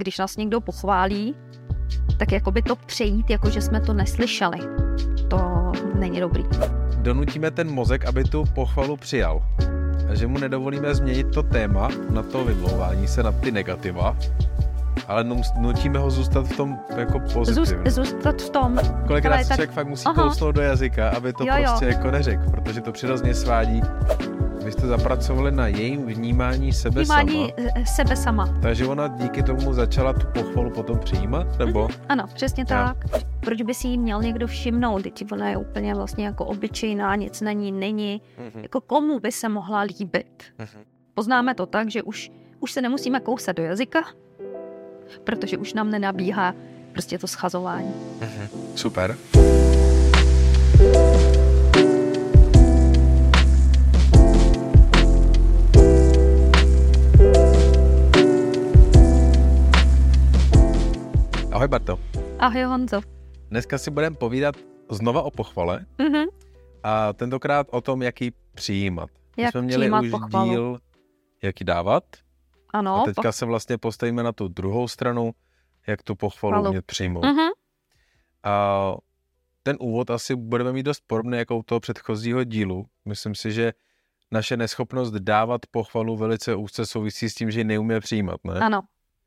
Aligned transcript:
Když 0.00 0.18
nás 0.18 0.36
někdo 0.36 0.60
pochválí, 0.60 1.34
tak 2.18 2.32
jako 2.32 2.50
by 2.50 2.62
to 2.62 2.76
přejít, 2.76 3.30
jako 3.30 3.50
že 3.50 3.60
jsme 3.60 3.80
to 3.80 3.92
neslyšeli. 3.92 4.58
To 5.28 5.72
není 5.94 6.20
dobrý. 6.20 6.44
Donutíme 6.96 7.50
ten 7.50 7.70
mozek, 7.70 8.04
aby 8.04 8.24
tu 8.24 8.44
pochvalu 8.54 8.96
přijal. 8.96 9.42
A 10.10 10.14
že 10.14 10.26
mu 10.26 10.38
nedovolíme 10.38 10.94
změnit 10.94 11.26
to 11.34 11.42
téma 11.42 11.88
na 12.10 12.22
to 12.22 12.44
vymlouvání 12.44 13.08
se 13.08 13.22
na 13.22 13.32
ty 13.32 13.50
negativa, 13.50 14.16
ale 15.08 15.24
nutíme 15.58 15.98
ho 15.98 16.10
zůstat 16.10 16.46
v 16.46 16.56
tom 16.56 16.78
jako 16.96 17.20
pozitivně. 17.32 17.90
Zůstat 17.90 18.42
v 18.42 18.50
tom. 18.50 18.78
Kolikrát 19.06 19.42
se 19.42 19.48
tak... 19.48 19.56
člověk 19.56 19.70
fakt 19.70 19.88
musí 19.88 20.04
kousnout 20.14 20.54
do 20.54 20.62
jazyka, 20.62 21.10
aby 21.10 21.32
to 21.32 21.44
jo, 21.44 21.54
prostě 21.62 21.84
jo. 21.84 21.90
jako 21.90 22.10
neřekl, 22.10 22.50
protože 22.50 22.80
to 22.80 22.92
přirozeně 22.92 23.34
svádí 23.34 23.80
vy 24.64 24.72
jste 24.72 24.86
zapracovali 24.86 25.52
na 25.52 25.66
jejím 25.66 26.06
vnímání 26.06 26.72
sebe 26.72 27.00
vnímání 27.00 27.52
sama. 27.56 27.70
Eh, 27.74 27.86
sebe 27.86 28.16
sama. 28.16 28.58
Takže 28.62 28.86
ona 28.86 29.08
díky 29.08 29.42
tomu 29.42 29.72
začala 29.72 30.12
tu 30.12 30.26
pochvalu 30.26 30.70
potom 30.70 30.98
přijímat, 30.98 31.58
nebo? 31.58 31.86
Mm-hmm. 31.86 32.00
Ano, 32.08 32.24
přesně 32.34 32.64
tak. 32.64 32.96
Ja. 33.12 33.18
Proč 33.40 33.62
by 33.62 33.74
si 33.74 33.88
jí 33.88 33.98
měl 33.98 34.22
někdo 34.22 34.46
všimnout? 34.46 35.02
Teď 35.02 35.32
ona 35.32 35.48
je 35.48 35.56
úplně 35.56 35.94
vlastně 35.94 36.26
jako 36.26 36.44
obyčejná, 36.44 37.16
nic 37.16 37.40
na 37.40 37.52
ní 37.52 37.72
není. 37.72 38.22
Mm-hmm. 38.38 38.62
Jako 38.62 38.80
komu 38.80 39.20
by 39.20 39.32
se 39.32 39.48
mohla 39.48 39.80
líbit? 39.80 40.42
Mm-hmm. 40.58 40.84
Poznáme 41.14 41.54
to 41.54 41.66
tak, 41.66 41.90
že 41.90 42.02
už, 42.02 42.30
už 42.60 42.72
se 42.72 42.82
nemusíme 42.82 43.20
kousat 43.20 43.56
do 43.56 43.62
jazyka, 43.62 44.04
protože 45.24 45.58
už 45.58 45.74
nám 45.74 45.90
nenabíhá 45.90 46.54
prostě 46.92 47.18
to 47.18 47.26
schazování. 47.26 47.94
Mm-hmm. 48.20 48.48
Super. 48.74 49.16
Ahoj 61.54 61.68
Barto. 61.68 61.98
Ahoj 62.38 62.62
Honzo. 62.62 63.00
Dneska 63.50 63.78
si 63.78 63.90
budeme 63.90 64.16
povídat 64.16 64.56
znova 64.90 65.22
o 65.22 65.30
pochvale 65.30 65.86
mm-hmm. 65.98 66.26
a 66.82 67.12
tentokrát 67.12 67.66
o 67.70 67.80
tom, 67.80 68.02
jak 68.02 68.20
ji 68.20 68.32
přijímat. 68.54 69.10
Jak 69.36 69.50
jsme 69.50 69.62
měli 69.62 69.90
už 69.90 70.10
pochvalu. 70.10 70.50
díl, 70.50 70.78
jak 71.42 71.60
ji 71.60 71.64
dávat. 71.64 72.04
Ano. 72.72 73.02
A 73.02 73.04
teďka 73.04 73.28
po... 73.28 73.32
se 73.32 73.46
vlastně 73.46 73.78
postavíme 73.78 74.22
na 74.22 74.32
tu 74.32 74.48
druhou 74.48 74.88
stranu, 74.88 75.32
jak 75.86 76.02
tu 76.02 76.14
pochvalu 76.14 76.54
Chvalu. 76.54 76.70
mět 76.70 76.84
přijmout. 76.86 77.24
Mm-hmm. 77.24 77.50
A 78.42 78.94
ten 79.62 79.76
úvod 79.80 80.10
asi 80.10 80.36
budeme 80.36 80.72
mít 80.72 80.82
dost 80.82 81.02
podobný 81.06 81.38
jako 81.38 81.58
u 81.58 81.62
toho 81.62 81.80
předchozího 81.80 82.44
dílu. 82.44 82.86
Myslím 83.04 83.34
si, 83.34 83.52
že 83.52 83.72
naše 84.30 84.56
neschopnost 84.56 85.14
dávat 85.14 85.60
pochvalu 85.70 86.16
velice 86.16 86.54
úzce 86.54 86.86
souvisí 86.86 87.30
s 87.30 87.34
tím, 87.34 87.50
že 87.50 87.60
ji 87.60 87.64
neumíme 87.64 88.00
přijímat, 88.00 88.40
ne? 88.44 88.60
Ano, 88.60 88.82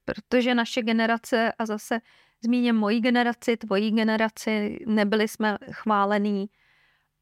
protože 0.08 0.56
naše 0.56 0.82
generace, 0.82 1.52
a 1.60 1.66
zase 1.66 2.00
zmíním 2.44 2.76
moji 2.76 3.00
generaci, 3.00 3.58
tvoji 3.58 3.92
generaci, 3.92 4.80
nebyli 4.88 5.28
jsme 5.28 5.58
chválení, 5.72 6.50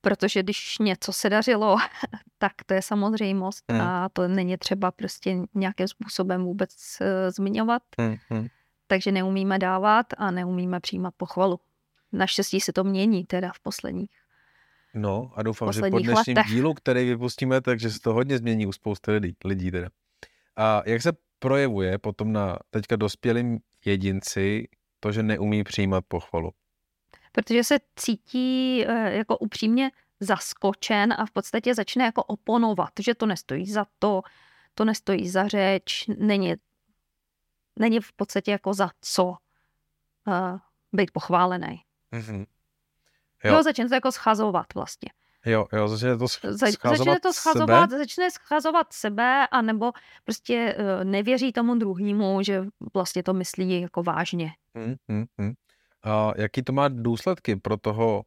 protože 0.01 0.43
když 0.43 0.77
něco 0.79 1.13
se 1.13 1.29
dařilo, 1.29 1.77
tak 2.37 2.53
to 2.65 2.73
je 2.73 2.81
samozřejmost 2.81 3.63
hmm. 3.71 3.81
a 3.81 4.09
to 4.09 4.27
není 4.27 4.57
třeba 4.57 4.91
prostě 4.91 5.37
nějakým 5.53 5.87
způsobem 5.87 6.43
vůbec 6.43 6.71
uh, 7.01 7.07
zmiňovat. 7.29 7.81
Hmm. 7.99 8.47
Takže 8.87 9.11
neumíme 9.11 9.59
dávat 9.59 10.05
a 10.17 10.31
neumíme 10.31 10.79
přijímat 10.79 11.13
pochvalu. 11.17 11.59
Naštěstí 12.11 12.61
se 12.61 12.73
to 12.73 12.83
mění 12.83 13.25
teda 13.25 13.51
v 13.55 13.59
posledních 13.59 14.11
No 14.95 15.31
a 15.35 15.43
doufám, 15.43 15.73
že 15.73 15.81
po 15.81 15.99
dnešním 15.99 16.37
letech. 16.37 16.51
dílu, 16.51 16.73
který 16.73 17.09
vypustíme, 17.09 17.61
takže 17.61 17.89
se 17.89 17.99
to 17.99 18.13
hodně 18.13 18.37
změní 18.37 18.67
u 18.67 18.71
spousty 18.71 19.11
lidí, 19.11 19.35
lidí 19.45 19.71
teda. 19.71 19.89
A 20.55 20.81
jak 20.85 21.01
se 21.01 21.11
projevuje 21.39 21.97
potom 21.97 22.33
na 22.33 22.59
teďka 22.69 22.95
dospělým 22.95 23.59
jedinci 23.85 24.67
to, 25.05 25.11
že 25.11 25.23
neumí 25.23 25.63
přijímat 25.63 26.05
pochvalu? 26.07 26.51
Protože 27.31 27.63
se 27.63 27.77
cítí 27.95 28.85
eh, 28.85 29.17
jako 29.17 29.37
upřímně 29.37 29.91
zaskočen 30.19 31.13
a 31.17 31.25
v 31.25 31.31
podstatě 31.31 31.75
začne 31.75 32.05
jako 32.05 32.23
oponovat, 32.23 32.89
že 32.99 33.15
to 33.15 33.25
nestojí 33.25 33.71
za 33.71 33.85
to, 33.99 34.21
to 34.73 34.85
nestojí 34.85 35.29
za 35.29 35.47
řeč, 35.47 36.05
není, 36.17 36.53
není 37.79 37.99
v 37.99 38.13
podstatě 38.13 38.51
jako 38.51 38.73
za 38.73 38.89
co 39.01 39.25
uh, 39.25 39.35
být 40.93 41.11
pochválený. 41.11 41.81
Mm-hmm. 42.11 42.45
Jo. 43.43 43.53
jo, 43.53 43.63
začne 43.63 43.89
to 43.89 43.95
jako 43.95 44.11
schazovat 44.11 44.73
vlastně. 44.73 45.09
Jo, 45.45 45.65
jo, 45.73 45.87
začne 45.87 46.17
to 46.17 46.27
schazovat 46.27 46.97
Začne 46.97 47.19
to 47.19 47.33
schazovat, 47.33 47.89
sebe? 47.89 47.99
začne 47.99 48.31
schazovat 48.31 48.93
sebe, 48.93 49.47
anebo 49.51 49.91
prostě 50.23 50.75
uh, 50.79 51.03
nevěří 51.03 51.51
tomu 51.51 51.75
druhému, 51.75 52.41
že 52.41 52.65
vlastně 52.93 53.23
to 53.23 53.33
myslí 53.33 53.81
jako 53.81 54.03
vážně. 54.03 54.51
Hmm, 54.75 54.95
hmm, 55.09 55.25
hmm. 55.37 55.53
A 56.03 56.31
jaký 56.35 56.63
to 56.63 56.73
má 56.73 56.87
důsledky 56.87 57.55
pro 57.55 57.77
toho 57.77 58.23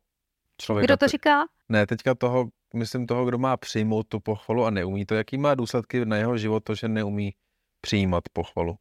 člověka? 0.61 0.85
Kdo 0.85 0.97
to 0.97 1.09
říká? 1.09 1.45
Ne, 1.69 1.87
teďka 1.87 2.15
toho, 2.15 2.49
myslím 2.75 3.07
toho, 3.07 3.25
kdo 3.25 3.39
má 3.39 3.57
přijmout 3.57 4.09
tu 4.09 4.21
pochvalu 4.21 4.65
a 4.65 4.71
neumí 4.71 5.07
to. 5.07 5.15
Jaký 5.15 5.39
má 5.39 5.55
důsledky 5.55 6.05
na 6.05 6.17
jeho 6.17 6.39
život 6.39 6.65
to, 6.65 6.75
že 6.75 6.89
neumí 6.89 7.35
přijímat 7.81 8.25
pochvalu? 8.33 8.77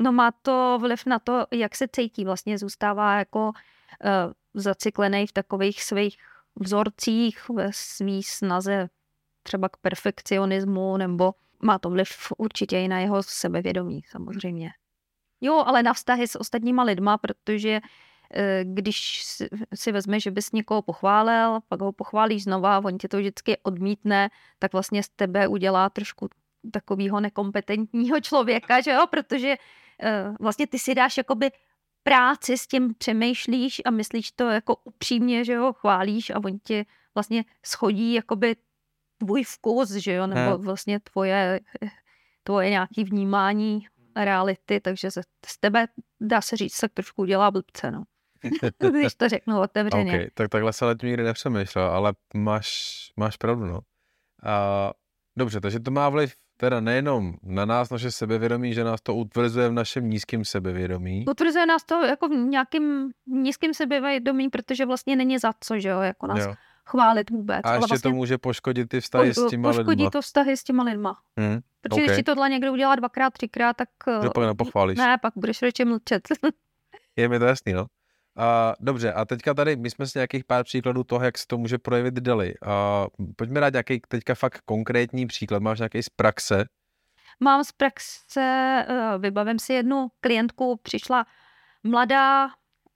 No 0.00 0.12
má 0.12 0.32
to 0.42 0.78
vliv 0.80 1.06
na 1.06 1.18
to, 1.18 1.46
jak 1.50 1.76
se 1.76 1.86
cítí. 1.92 2.24
Vlastně 2.24 2.58
zůstává 2.58 3.18
jako 3.18 3.46
uh, 3.46 3.52
zaciklený 4.54 5.26
v 5.26 5.32
takových 5.32 5.82
svých 5.82 6.16
vzorcích, 6.60 7.48
ve 7.48 7.68
svý 7.72 8.22
snaze 8.22 8.88
třeba 9.42 9.68
k 9.68 9.76
perfekcionismu, 9.76 10.96
nebo 10.96 11.32
má 11.62 11.78
to 11.78 11.90
vliv 11.90 12.08
určitě 12.38 12.80
i 12.80 12.88
na 12.88 13.00
jeho 13.00 13.22
sebevědomí 13.22 14.00
samozřejmě. 14.08 14.70
Jo, 15.40 15.64
ale 15.66 15.82
na 15.82 15.92
vztahy 15.92 16.28
s 16.28 16.38
ostatníma 16.38 16.82
lidma, 16.82 17.18
protože 17.18 17.80
eh, 18.34 18.64
když 18.64 19.22
si 19.74 19.92
vezme, 19.92 20.20
že 20.20 20.30
bys 20.30 20.52
někoho 20.52 20.82
pochválil, 20.82 21.60
pak 21.68 21.80
ho 21.80 21.92
pochválíš 21.92 22.44
znova, 22.44 22.84
on 22.84 22.98
ti 22.98 23.08
to 23.08 23.18
vždycky 23.18 23.56
odmítne, 23.62 24.30
tak 24.58 24.72
vlastně 24.72 25.02
z 25.02 25.08
tebe 25.08 25.48
udělá 25.48 25.90
trošku 25.90 26.28
takového 26.70 27.20
nekompetentního 27.20 28.20
člověka, 28.20 28.80
že 28.80 28.90
jo, 28.90 29.06
protože 29.10 29.56
eh, 30.00 30.24
vlastně 30.40 30.66
ty 30.66 30.78
si 30.78 30.94
dáš 30.94 31.16
jakoby 31.16 31.50
práci 32.04 32.58
s 32.58 32.66
tím 32.66 32.94
přemýšlíš 32.94 33.82
a 33.84 33.90
myslíš 33.90 34.32
to 34.32 34.48
jako 34.48 34.76
upřímně, 34.84 35.44
že 35.44 35.58
ho 35.58 35.72
chválíš 35.72 36.30
a 36.30 36.36
on 36.44 36.58
ti 36.58 36.86
vlastně 37.14 37.44
schodí 37.66 38.14
jakoby 38.14 38.56
tvůj 39.18 39.44
vkus, 39.44 39.90
že 39.90 40.12
jo, 40.12 40.26
nebo 40.26 40.58
vlastně 40.58 41.00
tvoje, 41.00 41.60
tvoje 42.42 42.70
nějaký 42.70 43.04
vnímání 43.04 43.86
reality, 44.16 44.80
takže 44.80 45.10
z, 45.10 45.18
z 45.46 45.58
tebe, 45.60 45.86
dá 46.20 46.40
se 46.40 46.56
říct, 46.56 46.78
tak 46.78 46.92
trošku 46.92 47.22
udělá 47.22 47.50
blbce, 47.50 47.90
no. 47.90 48.04
Když 48.90 49.14
to 49.14 49.28
řeknu 49.28 49.60
otevřeně. 49.60 50.12
Okay, 50.12 50.30
tak 50.34 50.48
takhle 50.48 50.72
se 50.72 50.84
ale 50.84 50.96
nikdy 51.02 51.22
nepřemýšlel, 51.22 51.86
ale 51.86 52.12
máš, 52.34 52.94
máš 53.16 53.36
pravdu, 53.36 53.66
no. 53.66 53.80
A, 54.42 54.92
dobře, 55.38 55.60
takže 55.60 55.80
to 55.80 55.90
má 55.90 56.08
vliv 56.08 56.34
teda 56.64 56.80
nejenom 56.80 57.34
na 57.42 57.64
nás, 57.64 57.90
naše 57.90 58.10
sebevědomí, 58.10 58.74
že 58.74 58.84
nás 58.84 59.00
to 59.00 59.14
utvrzuje 59.14 59.68
v 59.68 59.72
našem 59.72 60.10
nízkém 60.10 60.44
sebevědomí. 60.44 61.24
Utvrzuje 61.30 61.66
nás 61.66 61.84
to 61.84 62.04
jako 62.04 62.28
v 62.28 62.32
nějakém 62.32 63.10
nízkém 63.26 63.74
sebevědomí, 63.74 64.48
protože 64.48 64.86
vlastně 64.86 65.16
není 65.16 65.38
za 65.38 65.52
co, 65.60 65.78
že 65.78 65.88
jo, 65.88 66.00
jako 66.00 66.26
nás 66.26 66.46
jo. 66.46 66.54
chválit 66.86 67.30
vůbec. 67.30 67.60
A 67.64 67.74
ještě 67.74 67.78
vlastně 67.78 68.10
to 68.10 68.16
může 68.16 68.38
poškodit 68.38 68.88
ty 68.88 69.00
vztahy 69.00 69.34
s 69.34 69.46
těma 69.46 69.68
lidma. 69.68 69.84
Poškodí 69.84 70.10
to 70.10 70.22
vztahy 70.22 70.56
s 70.56 70.64
těma 70.64 70.84
lidma. 70.84 71.18
Hmm. 71.38 71.60
Protože 71.80 72.00
okay. 72.00 72.04
když 72.04 72.16
ti 72.16 72.22
tohle 72.22 72.50
někdo 72.50 72.72
udělá 72.72 72.94
dvakrát, 72.94 73.32
třikrát, 73.32 73.76
tak... 73.76 73.88
Že 74.22 74.28
pak 74.34 74.44
nepochválíš. 74.44 74.98
Ne, 74.98 75.18
pak 75.22 75.32
budeš 75.36 75.62
radši 75.62 75.84
mlčet. 75.84 76.28
Je 77.16 77.28
mi 77.28 77.38
to 77.38 77.44
jasný, 77.44 77.72
no. 77.72 77.86
Dobře, 78.80 79.12
a 79.12 79.24
teďka 79.24 79.54
tady, 79.54 79.76
my 79.76 79.90
jsme 79.90 80.06
si 80.06 80.18
nějakých 80.18 80.44
pár 80.44 80.64
příkladů 80.64 81.04
toho, 81.04 81.24
jak 81.24 81.38
se 81.38 81.46
to 81.46 81.58
může 81.58 81.78
projevit 81.78 82.14
dali. 82.14 82.54
A, 82.66 83.06
pojďme 83.36 83.60
dát 83.60 83.72
nějaký 83.72 84.00
teďka 84.08 84.34
fakt 84.34 84.60
konkrétní 84.64 85.26
příklad. 85.26 85.62
Máš 85.62 85.78
nějaký 85.78 86.02
z 86.02 86.08
praxe? 86.08 86.64
Mám 87.40 87.64
z 87.64 87.72
praxe, 87.72 88.40
eh, 88.88 89.18
vybavím 89.18 89.58
si 89.58 89.72
jednu 89.72 90.08
klientku, 90.20 90.80
přišla 90.82 91.26
mladá, 91.82 92.48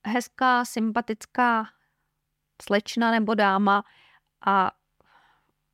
hezká, 0.06 0.64
sympatická 0.64 1.66
slečna 2.62 3.10
nebo 3.10 3.34
dáma 3.34 3.84
a 4.46 4.70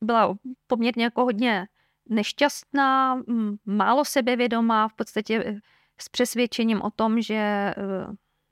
byla 0.01 0.35
poměrně 0.67 1.03
jako 1.03 1.23
hodně 1.23 1.67
nešťastná, 2.09 3.21
málo 3.65 4.05
sebevědomá, 4.05 4.87
v 4.87 4.93
podstatě 4.93 5.43
eh, 5.45 5.59
s 6.01 6.09
přesvědčením 6.09 6.81
o 6.81 6.91
tom, 6.91 7.21
že 7.21 7.35
eh, 7.35 7.73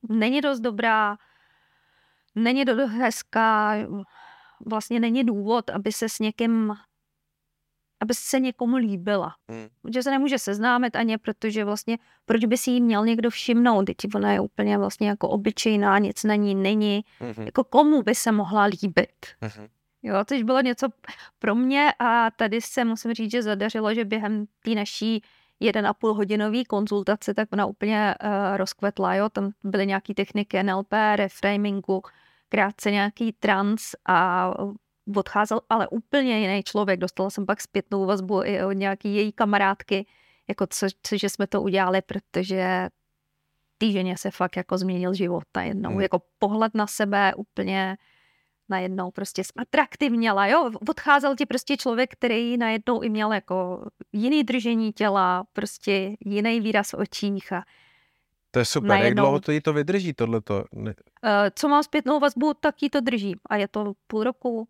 není 0.10 0.42
dost 0.42 0.60
dobrá, 0.60 1.18
není 2.36 2.66
dost 2.66 2.90
hezká, 2.90 3.76
vlastně 4.66 5.00
není 5.00 5.24
důvod, 5.24 5.70
aby 5.70 5.92
se 5.92 6.10
s 6.10 6.20
někým 6.20 6.74
aby 8.04 8.14
se 8.14 8.40
někomu 8.40 8.76
líbila. 8.76 9.36
Hmm. 9.50 9.68
Že 9.94 10.04
se 10.04 10.12
nemůže 10.12 10.40
seznámit 10.40 10.96
ani, 10.96 11.18
protože 11.18 11.66
vlastně, 11.66 11.98
proč 12.26 12.46
by 12.46 12.58
si 12.58 12.72
jí 12.72 12.82
měl 12.82 13.06
někdo 13.06 13.30
všimnout, 13.30 13.84
teď 13.84 13.96
ona 14.16 14.34
je 14.34 14.40
úplně 14.40 14.78
vlastně 14.78 15.08
jako 15.08 15.30
obyčejná, 15.30 16.00
nic 16.00 16.24
na 16.24 16.36
ní 16.36 16.56
není, 16.56 17.06
hmm. 17.20 17.46
jako 17.46 17.64
komu 17.64 18.02
by 18.02 18.16
se 18.16 18.32
mohla 18.32 18.64
líbit. 18.64 19.26
Hmm. 19.42 19.68
Jo, 20.04 20.16
což 20.28 20.44
bylo 20.44 20.62
něco 20.62 20.88
pro 21.40 21.56
mě 21.56 21.94
a 22.00 22.32
tady 22.32 22.62
se 22.62 22.86
musím 22.86 23.14
říct, 23.14 23.32
že 23.32 23.44
zadařilo, 23.44 23.94
že 23.94 24.06
během 24.06 24.46
té 24.64 24.72
naší 24.76 25.24
jeden 25.60 25.88
a 25.88 25.94
půl 25.94 26.14
hodinový 26.14 26.66
konzultace, 26.66 27.34
tak 27.34 27.50
ona 27.54 27.66
úplně 27.66 28.16
uh, 28.24 28.58
rozkvetla, 28.58 29.16
jo, 29.16 29.30
tam 29.30 29.52
byly 29.64 29.88
nějaké 29.88 30.14
techniky 30.14 30.64
NLP, 30.64 30.94
reframingu, 31.16 32.02
krátce 32.50 32.92
nějaký 32.92 33.32
trans 33.32 33.82
a 34.06 34.50
odcházel 35.16 35.62
ale 35.70 35.88
úplně 35.88 36.40
jiný 36.40 36.64
člověk. 36.64 37.00
Dostala 37.00 37.30
jsem 37.30 37.46
pak 37.46 37.62
zpětnou 37.62 38.06
vazbu 38.06 38.44
i 38.44 38.64
od 38.64 38.72
nějaký 38.72 39.16
její 39.16 39.32
kamarádky, 39.32 40.06
jako 40.48 40.68
co, 40.68 40.88
co 41.04 41.18
že 41.18 41.30
jsme 41.30 41.48
to 41.48 41.62
udělali, 41.62 42.02
protože 42.02 42.90
té 43.78 43.92
ženě 43.92 44.18
se 44.18 44.32
fakt 44.32 44.58
jako 44.58 44.78
změnil 44.78 45.14
život 45.14 45.44
najednou. 45.56 45.90
Hmm. 45.90 46.02
Jako 46.02 46.22
pohled 46.40 46.76
na 46.76 46.88
sebe 46.88 47.34
úplně 47.36 47.98
najednou 48.74 49.12
prostě 49.12 49.44
atraktivněla, 49.58 50.48
jo. 50.48 50.72
Odcházel 50.90 51.36
ti 51.36 51.46
prostě 51.46 51.78
člověk, 51.78 52.14
který 52.14 52.58
najednou 52.58 53.02
i 53.02 53.10
měl 53.10 53.34
jako 53.34 53.86
jiný 54.14 54.44
držení 54.44 54.94
těla, 54.94 55.46
prostě 55.54 56.18
jiný 56.20 56.60
výraz 56.60 56.92
v 56.92 56.98
očích 57.06 57.54
a 57.54 57.64
to 58.54 58.60
je 58.60 58.66
super. 58.66 58.90
Najednou... 58.90 59.08
Jak 59.08 59.16
dlouho 59.16 59.40
to 59.40 59.52
jí 59.52 59.62
to 59.62 59.74
vydrží, 59.74 60.14
tohleto? 60.14 60.64
Ne... 60.74 60.94
Uh, 60.94 61.30
co 61.56 61.68
mám 61.68 61.84
zpětnou 61.84 62.20
vazbu, 62.20 62.54
tak 62.54 62.84
jí 62.84 62.90
to 62.90 63.02
drží. 63.02 63.36
A 63.50 63.56
je 63.56 63.68
to 63.68 63.94
půl 64.08 64.24
roku. 64.24 64.68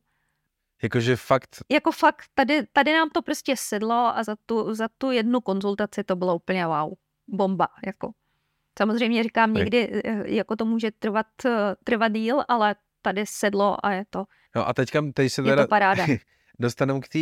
Jakože 0.83 1.15
fakt... 1.15 1.57
Jako 1.71 1.91
fakt, 1.91 2.25
tady, 2.33 2.67
tady 2.73 2.93
nám 2.93 3.09
to 3.09 3.21
prostě 3.21 3.55
sedlo 3.57 4.17
a 4.17 4.23
za 4.23 4.35
tu, 4.45 4.73
za 4.73 4.87
tu 4.97 5.11
jednu 5.11 5.41
konzultaci 5.41 6.03
to 6.03 6.15
bylo 6.15 6.35
úplně 6.35 6.67
wow. 6.67 6.93
Bomba, 7.27 7.67
jako. 7.85 8.11
Samozřejmě 8.77 9.23
říkám, 9.23 9.53
někdy 9.53 10.01
eh, 10.05 10.23
jako 10.25 10.55
to 10.55 10.65
může 10.65 10.91
trvat, 10.91 11.27
eh, 11.45 11.75
trvat 11.83 12.11
díl, 12.11 12.43
ale 12.47 12.75
tady 13.03 13.25
sedlo 13.25 13.85
a 13.85 13.91
je 13.91 14.05
to 14.09 14.25
No 14.55 14.67
a 14.67 14.73
teďka, 14.73 15.01
teď 15.13 15.31
se 15.31 15.43
teda 15.43 15.67
dostaneme 16.59 16.99
k 16.99 17.07
té 17.07 17.19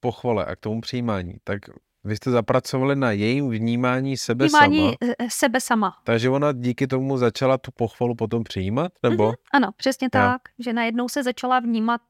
pochvale 0.00 0.44
a 0.44 0.56
k 0.56 0.60
tomu 0.60 0.80
přijímání. 0.80 1.34
Tak 1.44 1.60
vy 2.04 2.16
jste 2.16 2.30
zapracovali 2.30 2.96
na 2.96 3.10
jejím 3.10 3.50
vnímání 3.50 4.16
sebe 4.16 4.44
vnímání 4.44 4.78
sama. 4.78 4.96
Eh, 5.02 5.14
eh, 5.18 5.28
sebe 5.30 5.60
sama. 5.60 5.96
Takže 6.04 6.30
ona 6.30 6.52
díky 6.52 6.86
tomu 6.86 7.16
začala 7.16 7.58
tu 7.58 7.70
pochvalu 7.70 8.14
potom 8.14 8.44
přijímat? 8.44 8.92
Nebo? 9.02 9.30
Mm-hmm, 9.30 9.36
ano, 9.52 9.68
přesně 9.76 10.10
tak, 10.10 10.40
ja. 10.48 10.64
že 10.64 10.72
najednou 10.72 11.08
se 11.08 11.22
začala 11.22 11.60
vnímat 11.60 12.00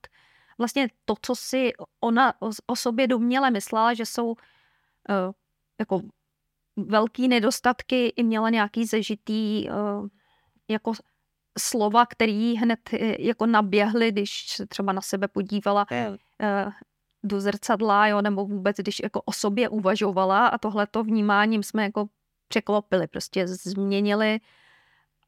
vlastně 0.58 0.88
to, 1.04 1.14
co 1.22 1.34
si 1.36 1.72
ona 2.00 2.42
o, 2.42 2.50
o 2.66 2.76
sobě 2.76 3.06
doměle 3.06 3.50
myslela, 3.50 3.94
že 3.94 4.06
jsou 4.06 4.26
uh, 4.28 4.36
jako 5.78 6.00
velký 6.76 7.28
nedostatky, 7.28 8.12
i 8.16 8.22
měla 8.22 8.50
nějaký 8.50 8.86
zažitý 8.86 9.68
uh, 9.70 10.06
jako 10.68 10.92
slova, 11.58 12.06
který 12.06 12.56
hned 12.56 12.80
jako 13.18 13.46
naběhly, 13.46 14.12
když 14.12 14.48
se 14.48 14.66
třeba 14.66 14.92
na 14.92 15.00
sebe 15.00 15.28
podívala 15.28 15.86
uh, 15.90 16.72
do 17.22 17.40
zrcadla, 17.40 18.06
jo, 18.06 18.22
nebo 18.22 18.46
vůbec, 18.46 18.76
když 18.76 19.00
jako 19.02 19.22
o 19.22 19.32
sobě 19.32 19.68
uvažovala 19.68 20.46
a 20.46 20.58
tohleto 20.58 21.04
vnímáním 21.04 21.62
jsme 21.62 21.82
jako 21.82 22.06
překlopili, 22.48 23.06
prostě 23.06 23.46
změnili 23.46 24.40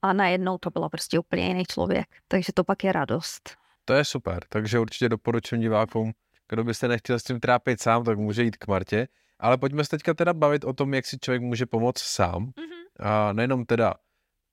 a 0.02 0.12
najednou 0.12 0.58
to 0.58 0.70
bylo 0.70 0.88
prostě 0.88 1.18
úplně 1.18 1.48
jiný 1.48 1.64
člověk. 1.64 2.06
Takže 2.28 2.52
to 2.52 2.64
pak 2.64 2.84
je 2.84 2.92
radost. 2.92 3.56
To 3.84 3.92
je 3.92 4.04
super, 4.04 4.44
takže 4.48 4.78
určitě 4.78 5.08
doporučuji 5.08 5.60
divákům, 5.60 6.12
kdo 6.48 6.64
by 6.64 6.74
se 6.74 6.88
nechtěl 6.88 7.18
s 7.18 7.22
tím 7.22 7.40
trápit 7.40 7.82
sám, 7.82 8.04
tak 8.04 8.18
může 8.18 8.42
jít 8.42 8.56
k 8.56 8.66
Martě. 8.66 9.08
Ale 9.38 9.58
pojďme 9.58 9.84
se 9.84 9.90
teďka 9.90 10.14
teda 10.14 10.32
bavit 10.32 10.64
o 10.64 10.72
tom, 10.72 10.94
jak 10.94 11.06
si 11.06 11.18
člověk 11.18 11.42
může 11.42 11.66
pomoct 11.66 11.98
sám. 11.98 12.46
Mm-hmm. 12.46 13.06
A 13.06 13.32
nejenom 13.32 13.64
teda 13.64 13.94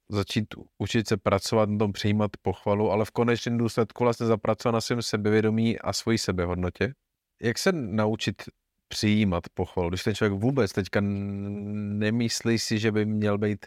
začít 0.10 0.46
učit 0.78 1.08
se 1.08 1.18
pracovat 1.18 1.70
na 1.70 1.78
tom, 1.78 1.94
přijímat 1.94 2.32
pochvalu, 2.42 2.92
ale 2.92 3.06
v 3.06 3.12
konečném 3.12 3.58
důsledku 3.58 4.04
vlastně 4.04 4.26
zapracovat 4.26 4.72
na 4.72 4.82
svém 4.82 5.02
sebevědomí 5.02 5.80
a 5.80 5.94
svojí 5.94 6.18
sebehodnotě 6.18 6.94
jak 7.42 7.58
se 7.58 7.72
naučit 7.72 8.44
přijímat 8.88 9.44
pochvalu, 9.54 9.90
když 9.90 10.04
ten 10.04 10.16
člověk 10.16 10.42
vůbec 10.42 10.72
teďka 10.72 11.00
nemyslí 11.02 12.60
si, 12.60 12.80
že 12.80 12.92
by 12.92 13.06
měl 13.06 13.38
být 13.38 13.66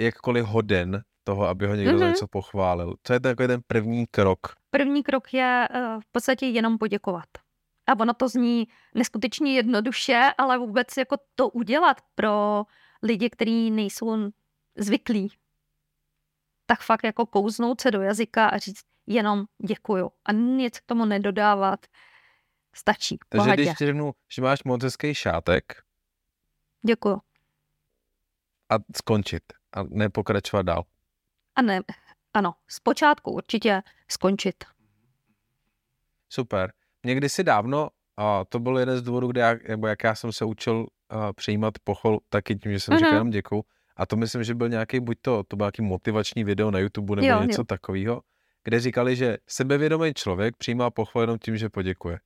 jakkoliv 0.00 0.44
hoden 0.44 1.02
toho, 1.24 1.48
aby 1.48 1.66
ho 1.66 1.74
někdo 1.74 1.92
mm-hmm. 1.92 1.98
za 1.98 2.04
mhm. 2.04 2.12
něco 2.12 2.26
pochválil. 2.28 2.94
Co 3.02 3.12
je 3.12 3.20
takový 3.20 3.46
ten 3.46 3.60
první 3.66 4.06
krok? 4.10 4.38
První 4.70 5.02
krok 5.02 5.34
je 5.34 5.68
uh, 5.74 6.00
v 6.00 6.12
podstatě 6.12 6.46
jenom 6.46 6.78
poděkovat. 6.78 7.28
A 7.88 8.00
ono 8.00 8.14
to 8.14 8.28
zní 8.28 8.68
neskutečně 8.94 9.54
jednoduše, 9.54 10.30
ale 10.38 10.58
vůbec 10.58 10.96
jako 10.96 11.16
to 11.34 11.48
udělat 11.48 11.96
pro 12.14 12.64
lidi, 13.02 13.30
kteří 13.30 13.70
nejsou 13.70 14.30
zvyklí, 14.78 15.32
tak 16.66 16.80
fakt 16.80 17.04
jako 17.04 17.26
kouznout 17.26 17.80
se 17.80 17.90
do 17.90 18.02
jazyka 18.02 18.46
a 18.46 18.58
říct 18.58 18.84
jenom 19.06 19.44
děkuju 19.66 20.10
a 20.24 20.32
nic 20.32 20.80
k 20.80 20.86
tomu 20.86 21.04
nedodávat 21.04 21.86
Stačí. 22.76 23.18
Takže 23.28 23.42
pohledě. 23.42 23.62
když 23.62 23.78
ti 23.78 23.86
řeknu, 23.86 24.12
že 24.34 24.42
máš 24.42 24.64
moc 24.64 24.82
hezký 24.82 25.14
šátek. 25.14 25.82
Děkuju. 26.86 27.20
A 28.70 28.74
skončit. 28.96 29.42
A 29.76 29.82
nepokračovat 29.82 30.62
dál. 30.62 30.84
A 31.54 31.62
ne, 31.62 31.80
ano, 32.34 32.54
zpočátku 32.68 33.30
určitě 33.30 33.82
skončit. 34.08 34.64
Super. 36.28 36.72
Někdy 37.04 37.28
si 37.28 37.44
dávno, 37.44 37.90
a 38.16 38.44
to 38.44 38.58
byl 38.58 38.78
jeden 38.78 38.98
z 38.98 39.02
důvodů, 39.02 39.28
kde 39.28 39.40
já, 39.40 39.54
nebo 39.68 39.86
jak 39.86 40.04
já 40.04 40.14
jsem 40.14 40.32
se 40.32 40.44
učil 40.44 40.76
uh, 40.76 41.32
přijímat 41.32 41.74
pochol, 41.84 42.18
taky 42.28 42.56
tím, 42.56 42.72
že 42.72 42.80
jsem 42.80 42.94
mm-hmm. 42.94 42.98
říkal 42.98 43.12
jenom 43.12 43.30
děkuju. 43.30 43.64
A 43.96 44.06
to 44.06 44.16
myslím, 44.16 44.44
že 44.44 44.54
byl 44.54 44.68
nějaký, 44.68 45.00
buď 45.00 45.18
to, 45.22 45.42
to 45.48 45.56
byl 45.56 45.64
nějaký 45.64 45.82
motivační 45.82 46.44
video 46.44 46.70
na 46.70 46.78
YouTube 46.78 47.16
nebo 47.16 47.28
jo, 47.28 47.42
něco 47.42 47.60
jo. 47.60 47.64
takového, 47.64 48.22
kde 48.64 48.80
říkali, 48.80 49.16
že 49.16 49.36
sebevědomý 49.48 50.14
člověk 50.14 50.56
přijímá 50.56 50.90
pochval 50.90 51.22
jenom 51.22 51.38
tím, 51.38 51.56
že 51.56 51.68
poděkuje 51.68 52.18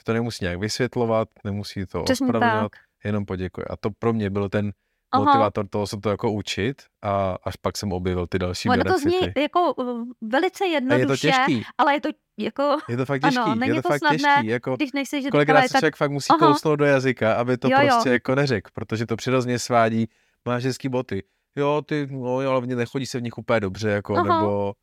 že 0.00 0.04
to 0.04 0.12
nemusí 0.12 0.44
nějak 0.44 0.58
vysvětlovat, 0.58 1.28
nemusí 1.44 1.86
to 1.86 2.02
ospravedlňovat, 2.02 2.72
jenom 3.04 3.24
poděkuje. 3.24 3.64
A 3.70 3.76
to 3.76 3.90
pro 3.98 4.12
mě 4.12 4.30
byl 4.30 4.48
ten 4.48 4.72
Aha. 5.12 5.24
motivátor 5.24 5.68
toho 5.68 5.86
se 5.86 5.96
to 5.96 6.10
jako 6.10 6.32
učit 6.32 6.82
a 7.02 7.36
až 7.44 7.56
pak 7.56 7.76
jsem 7.76 7.92
objevil 7.92 8.26
ty 8.26 8.38
další 8.38 8.68
ono 8.68 8.78
benefity. 8.78 9.10
to 9.10 9.18
zní 9.18 9.42
jako 9.42 9.74
uh, 9.74 10.04
velice 10.20 10.66
jednoduše, 10.66 11.00
je 11.00 11.06
to 11.06 11.16
těžký. 11.16 11.66
ale 11.78 11.94
je 11.94 12.00
to 12.00 12.08
jako... 12.38 12.76
Je 12.88 12.96
to 12.96 13.06
fakt 13.06 13.22
těžký, 13.22 13.38
ano, 13.38 13.54
není 13.54 13.76
je 13.76 13.82
to, 13.82 13.82
to 13.82 13.88
fakt 13.88 13.98
snadné, 13.98 14.34
těžký. 14.34 14.46
Jako, 14.46 14.76
když 14.76 14.90
že 15.22 15.30
kolikrát 15.30 15.62
se 15.62 15.68
tak... 15.68 15.78
člověk 15.78 15.96
fakt 15.96 16.10
musí 16.10 16.28
Aha. 16.30 16.38
kousnout 16.38 16.78
do 16.78 16.84
jazyka, 16.84 17.34
aby 17.34 17.56
to 17.56 17.68
jo, 17.68 17.78
prostě 17.80 18.08
jo. 18.08 18.12
jako 18.12 18.34
neřekl, 18.34 18.70
protože 18.74 19.06
to 19.06 19.16
přirozeně 19.16 19.58
svádí, 19.58 20.08
máš 20.44 20.64
hezký 20.64 20.88
boty. 20.88 21.22
Jo, 21.56 21.82
ty, 21.86 22.08
no 22.10 22.36
ale 22.36 22.66
nechodí 22.66 23.06
se 23.06 23.18
v 23.18 23.22
nich 23.22 23.38
úplně 23.38 23.60
dobře, 23.60 23.90
jako, 23.90 24.16
Aha. 24.16 24.40
nebo... 24.40 24.74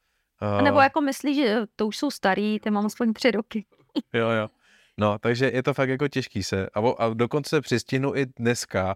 Uh... 0.41 0.61
Nebo 0.61 0.79
jako 0.79 1.01
myslíš, 1.01 1.37
že 1.37 1.57
to 1.75 1.87
už 1.87 1.97
jsou 1.97 2.11
starý, 2.11 2.59
ty 2.59 2.71
mám 2.71 2.85
aspoň 2.85 3.13
tři 3.13 3.31
roky. 3.31 3.65
jo, 4.13 4.29
jo. 4.29 4.49
No, 4.97 5.19
takže 5.19 5.51
je 5.53 5.63
to 5.63 5.73
fakt 5.73 5.89
jako 5.89 6.07
těžký 6.07 6.43
se. 6.43 6.69
A, 6.69 6.79
a 6.97 7.13
dokonce 7.13 7.61
přistihnu 7.61 8.15
i 8.15 8.25
dneska, 8.25 8.95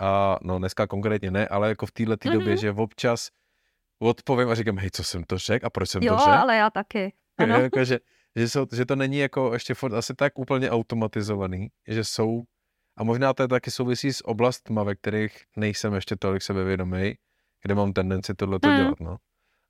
a 0.00 0.38
no 0.42 0.58
dneska 0.58 0.86
konkrétně 0.86 1.30
ne, 1.30 1.48
ale 1.48 1.68
jako 1.68 1.86
v 1.86 1.92
této 1.92 2.14
mm-hmm. 2.14 2.32
době, 2.32 2.56
že 2.56 2.70
občas 2.70 3.28
odpovím 3.98 4.48
a 4.48 4.54
říkám, 4.54 4.78
hej, 4.78 4.90
co 4.90 5.04
jsem 5.04 5.24
to 5.24 5.38
řekl 5.38 5.66
a 5.66 5.70
proč 5.70 5.90
jsem 5.90 6.02
jo, 6.02 6.12
to 6.12 6.18
řekl? 6.18 6.30
Jo, 6.30 6.36
ale 6.36 6.56
já 6.56 6.70
taky. 6.70 7.12
Ano. 7.38 7.60
jako, 7.60 7.84
že, 7.84 7.98
že, 8.36 8.48
jsou, 8.48 8.66
že 8.72 8.86
to 8.86 8.96
není 8.96 9.18
jako 9.18 9.52
ještě 9.52 9.74
furt 9.74 9.94
asi 9.94 10.14
tak 10.14 10.38
úplně 10.38 10.70
automatizovaný, 10.70 11.68
že 11.88 12.04
jsou, 12.04 12.42
a 12.96 13.04
možná 13.04 13.34
to 13.34 13.42
je 13.42 13.48
taky 13.48 13.70
souvisí 13.70 14.12
s 14.12 14.26
oblastma, 14.26 14.82
ve 14.82 14.94
kterých 14.94 15.44
nejsem 15.56 15.94
ještě 15.94 16.16
tolik 16.16 16.42
sebevědomý, 16.42 17.14
kde 17.62 17.74
mám 17.74 17.92
tendenci 17.92 18.34
tohle 18.34 18.58
mm. 18.64 18.76
dělat, 18.76 19.00
no. 19.00 19.16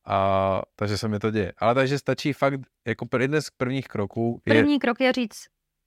A 0.07 0.63
takže 0.77 0.99
se 0.99 1.09
mi 1.09 1.19
to 1.19 1.31
děje. 1.31 1.53
Ale 1.59 1.75
takže 1.75 1.99
stačí 1.99 2.33
fakt, 2.33 2.61
jako 2.87 3.07
jeden 3.21 3.43
z 3.43 3.51
prvních 3.51 3.89
kroků 3.89 4.43
je... 4.47 4.55
První 4.55 4.79
krok 4.79 5.01
je 5.01 5.13
říct, 5.13 5.45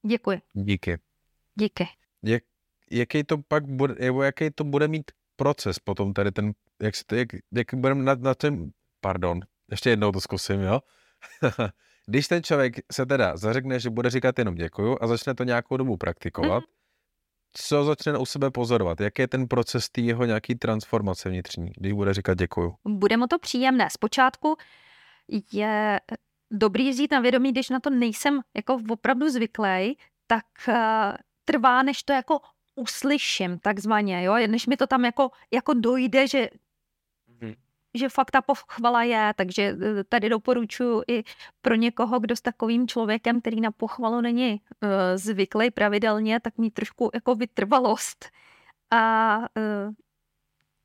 Děkuji. 0.08 0.41
Díky. 0.53 0.98
Díky. 1.56 1.88
Jak, 2.24 2.44
jaký 2.91 3.24
to 3.24 3.38
pak 3.48 3.65
bude, 3.65 3.96
jaký 4.24 4.50
to 4.51 4.63
bude 4.63 4.88
mít 4.88 5.12
proces 5.36 5.79
potom 5.79 6.13
tady 6.13 6.32
ten, 6.32 6.51
jak, 6.82 6.96
se 6.96 7.03
to, 7.06 7.15
jak, 7.15 7.27
jak 7.53 7.74
budeme 7.74 8.03
na, 8.03 8.15
na 8.15 8.36
ten, 8.36 8.72
pardon, 9.01 9.39
ještě 9.72 9.89
jednou 9.89 10.12
to 10.12 10.22
zkusím, 10.22 10.62
jo? 10.62 10.79
Když 12.06 12.27
ten 12.27 12.44
člověk 12.44 12.75
se 12.91 13.06
teda 13.06 13.38
zařekne, 13.38 13.79
že 13.79 13.89
bude 13.89 14.10
říkat 14.10 14.39
jenom 14.39 14.56
děkuju 14.56 14.98
a 15.01 15.08
začne 15.08 15.36
to 15.36 15.44
nějakou 15.44 15.77
dobu 15.77 15.98
praktikovat, 15.98 16.63
mm-hmm. 16.63 16.76
Co 17.58 17.84
začne 17.84 18.18
u 18.18 18.26
sebe 18.26 18.52
pozorovat? 18.52 19.02
Jaký 19.02 19.22
je 19.22 19.28
ten 19.28 19.48
proces 19.48 19.90
té 19.90 20.02
jeho 20.02 20.26
nějaký 20.26 20.56
transformace 20.56 21.30
vnitřní, 21.30 21.72
když 21.78 21.94
bude 21.94 22.14
říkat 22.14 22.38
děkuju? 22.38 22.76
Bude 22.88 23.18
mu 23.18 23.28
to 23.28 23.40
příjemné. 23.40 23.88
Zpočátku 23.92 24.56
je 25.52 26.00
dobrý 26.52 26.90
vzít 26.90 27.12
na 27.12 27.20
vědomí, 27.20 27.52
když 27.52 27.70
na 27.70 27.80
to 27.80 27.90
nejsem 27.90 28.40
jako 28.56 28.78
opravdu 28.90 29.30
zvyklý, 29.30 29.98
tak 30.28 30.46
uh, 30.68 30.76
trvá, 31.46 31.84
než 31.84 32.04
to 32.04 32.14
jako 32.14 32.40
uslyším 32.76 33.60
takzvaně, 33.60 34.24
jo, 34.24 34.34
než 34.48 34.68
mi 34.68 34.78
to 34.78 34.88
tam 34.88 35.06
jako, 35.06 35.30
jako 35.54 35.74
dojde, 35.74 36.28
že. 36.28 36.50
Že 37.98 38.10
fakt 38.10 38.32
ta 38.32 38.42
pochvala 38.42 39.04
je, 39.04 39.34
takže 39.36 39.75
eh, 40.00 40.04
tady 40.04 40.30
doporučuji 40.30 41.04
i 41.08 41.24
pro 41.62 41.75
někoho, 41.75 42.20
kdo 42.20 42.36
s 42.36 42.42
takovým 42.42 42.88
člověkem, 42.88 43.42
který 43.42 43.62
na 43.62 43.72
pochvalu 43.72 44.22
není 44.22 44.51
uh, 44.51 44.89
zvyklý 45.16 45.72
pravidelně, 45.72 46.39
tak 46.39 46.58
mít 46.58 46.74
trošku 46.74 47.10
jako 47.13 47.36
vytrvalost 47.36 48.25
a 48.92 49.38
uh, 49.38 49.94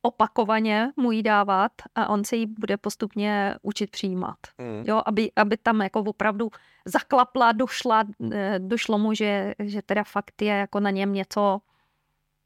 opakovaně 0.02 0.92
mu 0.97 1.12
ji 1.12 1.23
dávat 1.23 1.73
a 1.95 2.09
on 2.09 2.25
se 2.25 2.37
jí 2.37 2.47
bude 2.47 2.76
postupně 2.76 3.54
učit 3.62 3.90
přijímat. 3.90 4.37
Mm. 4.59 4.85
Jo, 4.87 5.02
aby, 5.07 5.33
aby 5.37 5.57
tam 5.57 5.81
jako 5.81 6.00
opravdu 6.00 6.50
zaklapla, 6.85 7.52
došla, 7.52 8.04
eh, 8.33 8.59
došlo 8.59 8.99
mu, 8.99 9.14
že, 9.14 9.54
že 9.59 9.83
teda 9.83 10.04
fakt 10.04 10.42
je 10.42 10.54
jako 10.54 10.81
na 10.81 10.90
něm 10.90 11.12
něco 11.12 11.61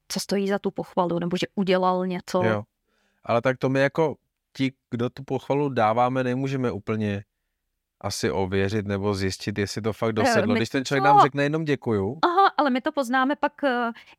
co 0.08 0.20
stojí 0.20 0.48
za 0.48 0.58
tu 0.58 0.70
pochvalu, 0.70 1.18
nebo 1.18 1.36
že 1.36 1.46
udělal 1.54 2.06
něco. 2.06 2.42
Jo. 2.44 2.62
Ale 3.24 3.42
tak 3.42 3.58
to 3.58 3.68
my 3.68 3.80
jako 3.80 4.16
ti, 4.56 4.72
kdo 4.90 5.10
tu 5.10 5.24
pochvalu 5.24 5.68
dáváme, 5.68 6.24
nemůžeme 6.24 6.72
úplně 6.72 7.24
asi 8.00 8.30
ověřit 8.30 8.86
nebo 8.86 9.14
zjistit, 9.14 9.58
jestli 9.58 9.82
to 9.82 9.92
fakt 9.92 10.12
dosedlo. 10.12 10.52
My 10.54 10.58
Když 10.58 10.68
ten 10.68 10.84
člověk 10.84 11.02
to... 11.02 11.08
nám 11.08 11.20
řekne 11.20 11.42
jenom 11.42 11.64
děkuju. 11.64 12.18
Aha, 12.22 12.52
ale 12.56 12.70
my 12.70 12.80
to 12.80 12.92
poznáme 12.92 13.36
pak 13.36 13.52
uh, 13.62 13.70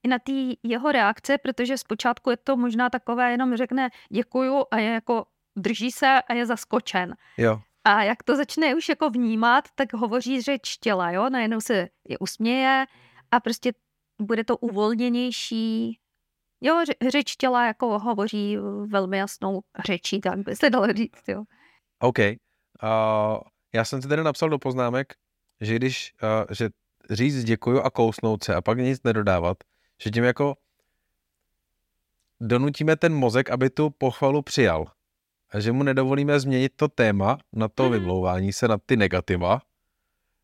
i 0.03 0.07
na 0.07 0.19
té 0.19 0.31
jeho 0.63 0.91
reakce, 0.91 1.37
protože 1.37 1.77
zpočátku 1.77 2.29
je 2.29 2.37
to 2.37 2.57
možná 2.57 2.89
takové, 2.89 3.31
jenom 3.31 3.55
řekne 3.55 3.89
děkuju 4.09 4.63
a 4.71 4.77
je 4.77 4.89
jako 4.93 5.25
drží 5.55 5.91
se 5.91 6.21
a 6.29 6.33
je 6.33 6.45
zaskočen. 6.45 7.15
Jo. 7.37 7.61
A 7.83 8.03
jak 8.03 8.23
to 8.23 8.35
začne 8.35 8.75
už 8.75 8.89
jako 8.89 9.09
vnímat, 9.09 9.67
tak 9.75 9.93
hovoří 9.93 10.41
řeč 10.41 10.77
těla, 10.77 11.11
jo, 11.11 11.29
najednou 11.29 11.61
se 11.61 11.87
je 12.09 12.17
usměje 12.17 12.85
a 13.31 13.39
prostě 13.39 13.73
bude 14.21 14.43
to 14.43 14.57
uvolněnější. 14.57 15.99
Jo, 16.61 16.83
řeč 17.11 17.35
těla 17.35 17.65
jako 17.65 17.99
hovoří 17.99 18.57
velmi 18.85 19.17
jasnou 19.17 19.61
řečí, 19.85 20.21
tak 20.21 20.39
by 20.39 20.55
se 20.55 20.69
dalo 20.69 20.93
říct, 20.93 21.23
jo. 21.27 21.43
OK. 21.99 22.19
Uh, 22.19 22.25
já 23.73 23.85
jsem 23.85 24.01
si 24.01 24.07
tady 24.07 24.23
napsal 24.23 24.49
do 24.49 24.59
poznámek, 24.59 25.13
že 25.61 25.75
když, 25.75 26.13
uh, 26.23 26.55
že 26.55 26.69
říct 27.09 27.43
děkuju 27.43 27.81
a 27.81 27.89
kousnout 27.89 28.43
se 28.43 28.55
a 28.55 28.61
pak 28.61 28.77
nic 28.77 29.03
nedodávat, 29.03 29.57
že 30.01 30.11
tím 30.11 30.23
jako 30.23 30.55
donutíme 32.41 32.95
ten 32.95 33.13
mozek, 33.13 33.49
aby 33.49 33.69
tu 33.69 33.89
pochvalu 33.89 34.41
přijal. 34.41 34.85
A 35.49 35.59
že 35.59 35.71
mu 35.71 35.83
nedovolíme 35.83 36.39
změnit 36.39 36.71
to 36.75 36.87
téma 36.87 37.37
na 37.53 37.67
to 37.67 37.83
mm. 37.83 37.91
vymlouvání 37.91 38.53
se, 38.53 38.67
na 38.67 38.77
ty 38.85 38.97
negativa, 38.97 39.61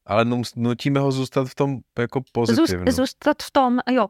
ale 0.05 0.25
nutíme 0.55 0.99
ho 0.99 1.11
zůstat 1.11 1.47
v 1.47 1.55
tom 1.55 1.79
jako 1.99 2.21
pozitivně. 2.31 2.91
Zůstat 2.91 3.43
v 3.43 3.51
tom, 3.51 3.79
jo. 3.91 4.07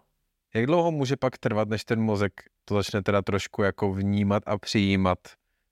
Jak 0.55 0.65
dlouho 0.65 0.91
může 0.91 1.17
pak 1.17 1.37
trvat, 1.37 1.69
než 1.69 1.85
ten 1.85 2.01
mozek 2.01 2.33
to 2.65 2.75
začne 2.75 3.01
teda 3.01 3.21
trošku 3.21 3.63
jako 3.63 3.93
vnímat 3.93 4.43
a 4.45 4.57
přijímat 4.57 5.17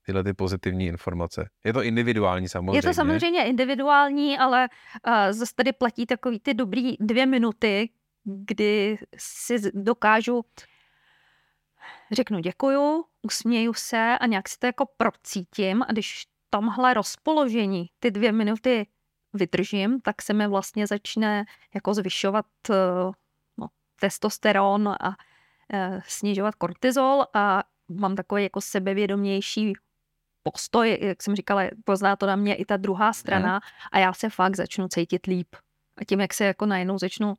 tyhle 0.05 0.23
ty 0.23 0.33
pozitivní 0.33 0.85
informace? 0.85 1.49
Je 1.65 1.73
to 1.73 1.83
individuální 1.83 2.49
samozřejmě. 2.49 2.77
Je 2.77 2.81
to 2.81 2.93
samozřejmě 2.93 3.45
individuální, 3.45 4.37
ale 4.37 4.69
uh, 5.07 5.13
zase 5.31 5.55
tady 5.55 5.73
platí 5.73 6.05
takový 6.05 6.39
ty 6.39 6.53
dobrý 6.53 6.95
dvě 6.99 7.25
minuty, 7.25 7.89
kdy 8.23 8.97
si 9.17 9.71
dokážu 9.73 10.45
řeknu 12.11 12.39
děkuju, 12.39 13.05
usměju 13.21 13.73
se 13.73 14.17
a 14.21 14.25
nějak 14.25 14.49
si 14.49 14.59
to 14.59 14.65
jako 14.65 14.85
procítím 14.97 15.83
a 15.83 15.91
když 15.91 16.25
tomhle 16.49 16.93
rozpoložení 16.93 17.89
ty 17.99 18.11
dvě 18.11 18.31
minuty 18.31 18.87
vydržím, 19.33 20.01
tak 20.01 20.21
se 20.21 20.33
mi 20.33 20.47
vlastně 20.47 20.87
začne 20.87 21.45
jako 21.75 21.93
zvyšovat 21.93 22.45
eh, 22.69 22.73
no, 22.73 23.11
testosteron 24.01 24.87
a 24.87 25.15
e, 25.73 26.01
snižovat 26.07 26.55
kortizol 26.55 27.25
a 27.33 27.63
mám 27.89 28.15
takový 28.15 28.43
jako 28.43 28.61
sebevědomější 28.61 29.73
postoj, 30.43 30.97
jak 31.01 31.23
jsem 31.23 31.35
říkala, 31.35 31.61
pozná 31.83 32.15
to 32.15 32.25
na 32.25 32.35
mě 32.35 32.55
i 32.55 32.65
ta 32.65 32.77
druhá 32.77 33.13
strana 33.13 33.61
a 33.91 33.99
já 33.99 34.13
se 34.13 34.29
fakt 34.29 34.55
začnu 34.55 34.87
cítit 34.87 35.25
líp. 35.25 35.55
A 35.97 36.05
tím, 36.05 36.19
jak 36.19 36.33
se 36.33 36.45
jako 36.45 36.65
najednou 36.65 36.97
začnu 36.97 37.33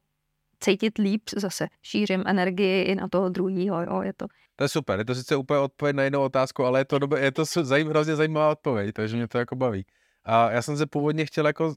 cítit 0.60 0.98
líp, 0.98 1.22
zase 1.36 1.68
šířím 1.82 2.24
energii 2.26 2.82
i 2.82 2.94
na 2.94 3.08
toho 3.08 3.28
druhého, 3.28 3.82
jo, 3.82 4.02
je 4.02 4.12
to... 4.12 4.26
To 4.56 4.64
je 4.64 4.68
super, 4.68 4.98
je 4.98 5.04
to 5.04 5.14
sice 5.14 5.36
úplně 5.36 5.60
odpověď 5.60 5.96
na 5.96 6.04
jinou 6.04 6.22
otázku, 6.22 6.64
ale 6.64 6.80
je 6.80 6.84
to, 6.84 6.98
dobe, 6.98 7.20
je 7.20 7.32
to 7.32 7.44
zajím, 7.44 7.88
hrozně 7.88 8.16
zajímavá 8.16 8.50
odpověď, 8.50 8.94
takže 8.94 9.16
mě 9.16 9.28
to 9.28 9.38
jako 9.38 9.56
baví. 9.56 9.86
A 10.24 10.50
já 10.50 10.62
jsem 10.62 10.76
se 10.76 10.86
původně 10.86 11.26
chtěl 11.26 11.46
jako 11.46 11.74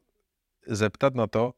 zeptat 0.68 1.16
na 1.16 1.28
to, 1.28 1.54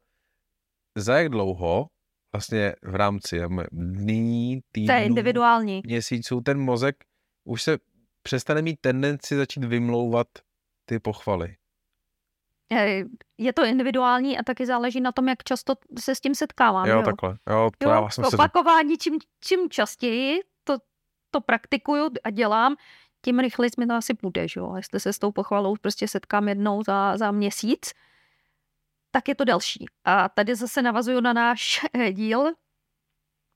za 0.94 1.18
jak 1.18 1.28
dlouho 1.28 1.88
vlastně 2.32 2.74
v 2.82 2.94
rámci 2.94 3.40
dní, 3.72 4.60
týdnů, 4.72 4.86
to 4.86 4.92
je 4.92 5.04
individuální. 5.04 5.82
měsíců 5.84 6.40
ten 6.40 6.60
mozek 6.60 6.96
už 7.44 7.62
se 7.62 7.78
přestane 8.22 8.62
mít 8.62 8.80
tendenci 8.80 9.36
začít 9.36 9.64
vymlouvat 9.64 10.26
ty 10.84 10.98
pochvaly. 10.98 11.56
Je 13.38 13.52
to 13.52 13.64
individuální 13.64 14.38
a 14.38 14.42
taky 14.42 14.66
záleží 14.66 15.00
na 15.00 15.12
tom, 15.12 15.28
jak 15.28 15.44
často 15.44 15.74
se 16.00 16.14
s 16.14 16.20
tím 16.20 16.34
setkávám. 16.34 16.86
Jo, 16.86 16.96
jo? 16.96 17.02
takhle. 17.02 17.38
Jo, 17.50 17.70
to 17.78 17.88
jo, 17.88 17.94
já 17.94 18.10
jsem 18.10 18.24
opakování, 18.24 18.94
se... 18.94 18.98
čím, 18.98 19.18
čím 19.40 19.70
častěji 19.70 20.40
to, 20.64 20.76
to 21.30 21.40
praktikuju 21.40 22.10
a 22.24 22.30
dělám, 22.30 22.76
tím 23.24 23.38
rychleji 23.38 23.70
mi 23.78 23.86
to 23.86 23.94
asi 23.94 24.14
bude, 24.22 24.48
že 24.48 24.60
jo. 24.60 24.76
Jestli 24.76 25.00
se 25.00 25.12
s 25.12 25.18
tou 25.18 25.32
pochvalou 25.32 25.76
prostě 25.80 26.08
setkám 26.08 26.48
jednou 26.48 26.82
za, 26.82 27.16
za 27.16 27.30
měsíc, 27.30 27.92
tak 29.10 29.28
je 29.28 29.34
to 29.34 29.44
delší. 29.44 29.86
A 30.04 30.28
tady 30.28 30.54
zase 30.54 30.82
navazuju 30.82 31.20
na 31.20 31.32
náš 31.32 31.80
díl 32.12 32.52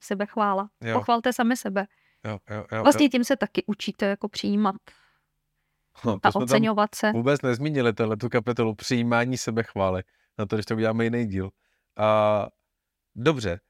sebechvála. 0.01 0.71
Jo. 0.81 0.99
Pochvalte 0.99 1.33
sami 1.33 1.57
sebe. 1.57 1.87
Jo, 2.25 2.39
jo, 2.51 2.65
jo, 2.73 2.83
vlastně 2.83 3.09
tím 3.09 3.25
se 3.25 3.37
taky 3.37 3.65
učíte 3.67 4.07
jako 4.07 4.29
přijímat 4.29 4.75
no, 6.05 6.19
a 6.23 6.35
oceňovat 6.35 6.95
se. 6.95 7.13
Vůbec 7.13 7.43
nezmínili 7.43 7.93
tohle 7.93 8.17
tu 8.17 8.29
kapitolu 8.29 8.75
přijímání 8.75 9.39
sebechvály. 9.39 10.03
Na 10.39 10.47
to, 10.47 10.57
když 10.57 10.67
to 10.67 10.75
uděláme 10.75 11.05
jiný 11.05 11.27
díl. 11.27 11.51
A, 11.97 12.47
dobře. 13.15 13.61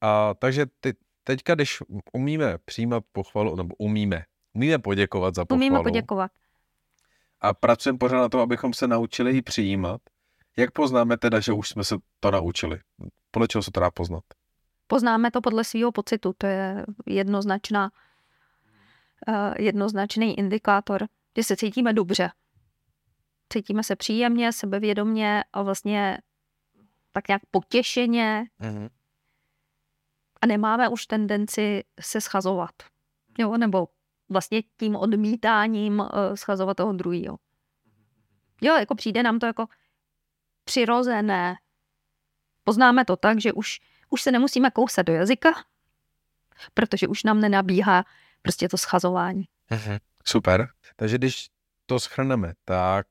A, 0.00 0.34
takže 0.34 0.66
ty, 0.80 0.94
teďka, 1.24 1.54
když 1.54 1.78
umíme 2.12 2.58
přijímat 2.64 3.04
pochvalu, 3.12 3.56
nebo 3.56 3.74
umíme, 3.78 4.24
umíme 4.52 4.78
poděkovat 4.78 5.34
za 5.34 5.44
pochvalu. 5.44 5.60
Umíme 5.60 5.82
poděkovat. 5.82 6.30
A 7.40 7.54
pracujeme 7.54 7.98
pořád 7.98 8.20
na 8.20 8.28
tom, 8.28 8.40
abychom 8.40 8.74
se 8.74 8.88
naučili 8.88 9.32
ji 9.32 9.42
přijímat. 9.42 10.00
Jak 10.56 10.70
poznáme 10.70 11.16
teda, 11.16 11.40
že 11.40 11.52
už 11.52 11.68
jsme 11.68 11.84
se 11.84 11.96
to 12.20 12.30
naučili? 12.30 12.80
Podle 13.30 13.48
čeho 13.48 13.62
se 13.62 13.70
to 13.70 13.80
dá 13.80 13.90
poznat? 13.90 14.24
Poznáme 14.86 15.30
to 15.30 15.40
podle 15.40 15.64
svého 15.64 15.92
pocitu, 15.92 16.34
to 16.38 16.46
je 16.46 16.86
jednoznačná, 17.06 17.90
uh, 19.28 19.54
jednoznačný 19.58 20.38
indikátor, 20.38 21.06
že 21.36 21.44
se 21.44 21.56
cítíme 21.56 21.92
dobře. 21.92 22.30
Cítíme 23.52 23.82
se 23.84 23.96
příjemně, 23.96 24.52
sebevědomně 24.52 25.44
a 25.52 25.62
vlastně 25.62 26.18
tak 27.12 27.28
nějak 27.28 27.42
potěšeně 27.50 28.44
mm-hmm. 28.60 28.90
a 30.42 30.46
nemáme 30.46 30.88
už 30.88 31.06
tendenci 31.06 31.84
se 32.00 32.20
schazovat. 32.20 32.74
Jo, 33.38 33.56
nebo 33.56 33.88
vlastně 34.28 34.62
tím 34.76 34.96
odmítáním 34.96 36.00
uh, 36.00 36.06
schazovat 36.34 36.76
toho 36.76 36.92
druhého. 36.92 37.38
Jo, 38.60 38.74
jako 38.74 38.94
přijde 38.94 39.22
nám 39.22 39.38
to 39.38 39.46
jako 39.46 39.66
přirozené. 40.64 41.54
Poznáme 42.64 43.04
to 43.04 43.16
tak, 43.16 43.40
že 43.40 43.52
už, 43.52 43.80
už 44.10 44.22
se 44.22 44.32
nemusíme 44.32 44.70
kousat 44.70 45.06
do 45.06 45.12
jazyka, 45.12 45.52
protože 46.74 47.08
už 47.08 47.22
nám 47.22 47.40
nenabíhá 47.40 48.04
prostě 48.42 48.68
to 48.68 48.78
schazování. 48.78 49.44
Mhm, 49.70 49.98
super. 50.24 50.68
Takže 50.96 51.18
když 51.18 51.48
to 51.86 52.00
schrneme, 52.00 52.52
tak 52.64 53.06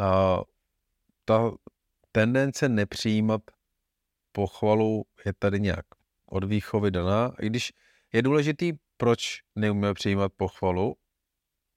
uh, 0.00 0.42
ta 1.24 1.50
tendence 2.12 2.68
nepřijímat 2.68 3.40
pochvalu 4.32 5.04
je 5.24 5.32
tady 5.32 5.60
nějak 5.60 5.84
od 6.26 6.44
výchovy 6.44 6.90
daná. 6.90 7.32
I 7.40 7.46
když 7.46 7.72
je 8.12 8.22
důležitý, 8.22 8.72
proč 8.96 9.40
neumíme 9.54 9.94
přijímat 9.94 10.32
pochvalu, 10.36 10.96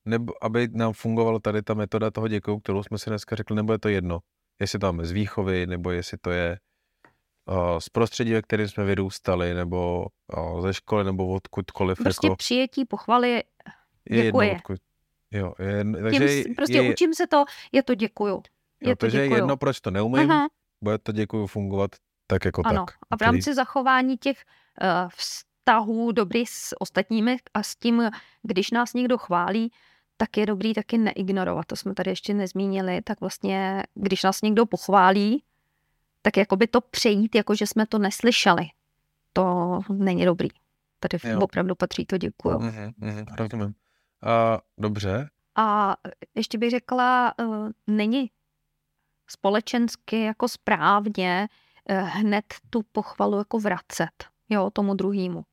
nebo 0.05 0.43
aby 0.43 0.67
nám 0.71 0.93
fungovala 0.93 1.39
tady 1.39 1.61
ta 1.61 1.73
metoda 1.73 2.11
toho 2.11 2.27
děkuju, 2.27 2.59
kterou 2.59 2.83
jsme 2.83 2.97
si 2.97 3.09
dneska 3.09 3.35
řekli, 3.35 3.55
nebo 3.55 3.73
je 3.73 3.79
to 3.79 3.89
jedno 3.89 4.19
jestli 4.59 4.79
to 4.79 4.85
máme 4.85 5.05
z 5.05 5.11
výchovy, 5.11 5.67
nebo 5.67 5.91
jestli 5.91 6.17
to 6.17 6.31
je 6.31 6.59
uh, 7.45 7.79
z 7.79 7.89
prostředí, 7.89 8.33
ve 8.33 8.41
kterém 8.41 8.67
jsme 8.67 8.83
vyrůstali, 8.83 9.53
nebo 9.53 10.07
uh, 10.37 10.61
ze 10.61 10.73
školy, 10.73 11.03
nebo 11.03 11.27
odkudkoliv. 11.27 11.97
Prostě 11.97 12.27
jako... 12.27 12.35
přijetí 12.35 12.85
pochvaly 12.85 13.43
je 14.09 14.23
jedno, 14.23 14.39
odkud... 14.55 14.77
Jo, 15.31 15.53
je, 15.59 15.85
takže 16.03 16.43
Tím, 16.43 16.55
prostě 16.55 16.77
je, 16.77 16.91
učím 16.91 17.13
se 17.13 17.27
to, 17.27 17.45
je 17.71 17.83
to 17.83 17.95
děkuju. 17.95 18.41
Je 18.81 18.89
jo, 18.89 18.95
to 18.95 18.99
takže 18.99 19.21
děkuju. 19.21 19.35
jedno, 19.35 19.57
proč 19.57 19.81
to 19.81 19.91
neumím, 19.91 20.31
Aha. 20.31 20.47
bude 20.83 20.97
to 20.97 21.11
děkuju 21.11 21.47
fungovat 21.47 21.91
tak 22.27 22.45
jako 22.45 22.61
ano. 22.65 22.85
tak. 22.85 22.95
A 23.09 23.17
v 23.17 23.21
rámci 23.21 23.53
zachování 23.53 24.17
těch 24.17 24.43
uh, 24.81 25.09
vztahů 25.15 26.11
dobrých 26.11 26.49
s 26.49 26.81
ostatními 26.81 27.37
a 27.53 27.63
s 27.63 27.75
tím, 27.75 28.09
když 28.43 28.71
nás 28.71 28.93
někdo 28.93 29.17
chválí, 29.17 29.71
tak 30.21 30.37
je 30.37 30.45
dobrý 30.45 30.73
taky 30.73 30.97
neignorovat. 30.97 31.65
To 31.65 31.75
jsme 31.75 31.93
tady 31.93 32.11
ještě 32.11 32.33
nezmínili. 32.33 33.01
Tak 33.01 33.21
vlastně, 33.21 33.83
když 33.93 34.23
nás 34.23 34.41
někdo 34.41 34.65
pochválí, 34.65 35.43
tak 36.21 36.37
jakoby 36.37 36.67
to 36.67 36.81
přejít, 36.81 37.35
jako 37.35 37.55
že 37.55 37.67
jsme 37.67 37.85
to 37.85 37.99
neslyšeli. 37.99 38.65
To 39.33 39.79
není 39.89 40.25
dobrý. 40.25 40.49
Tady 40.99 41.17
jo. 41.23 41.39
opravdu 41.41 41.75
patří 41.75 42.05
to 42.05 42.17
děkuju. 42.17 42.57
Mm-hmm, 42.57 42.93
mm-hmm, 43.01 43.35
rozumím. 43.35 43.65
Uh, 43.65 43.73
dobře. 44.77 45.29
A 45.55 45.95
ještě 46.35 46.57
bych 46.57 46.69
řekla, 46.69 47.33
uh, 47.39 47.69
není 47.87 48.31
společensky 49.27 50.23
jako 50.23 50.47
správně 50.47 51.47
uh, 51.89 51.97
hned 51.97 52.45
tu 52.69 52.81
pochvalu 52.91 53.37
jako 53.37 53.59
vracet, 53.59 54.25
jo, 54.49 54.69
tomu 54.73 54.93
druhému. 54.93 55.43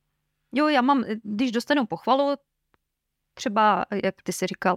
Jo, 0.51 0.67
já 0.67 0.81
mám, 0.81 1.03
když 1.23 1.51
dostanu 1.51 1.85
pochvalu, 1.85 2.35
třeba, 3.37 3.85
jak 4.03 4.21
ty 4.23 4.33
si 4.33 4.47
říkal, 4.47 4.75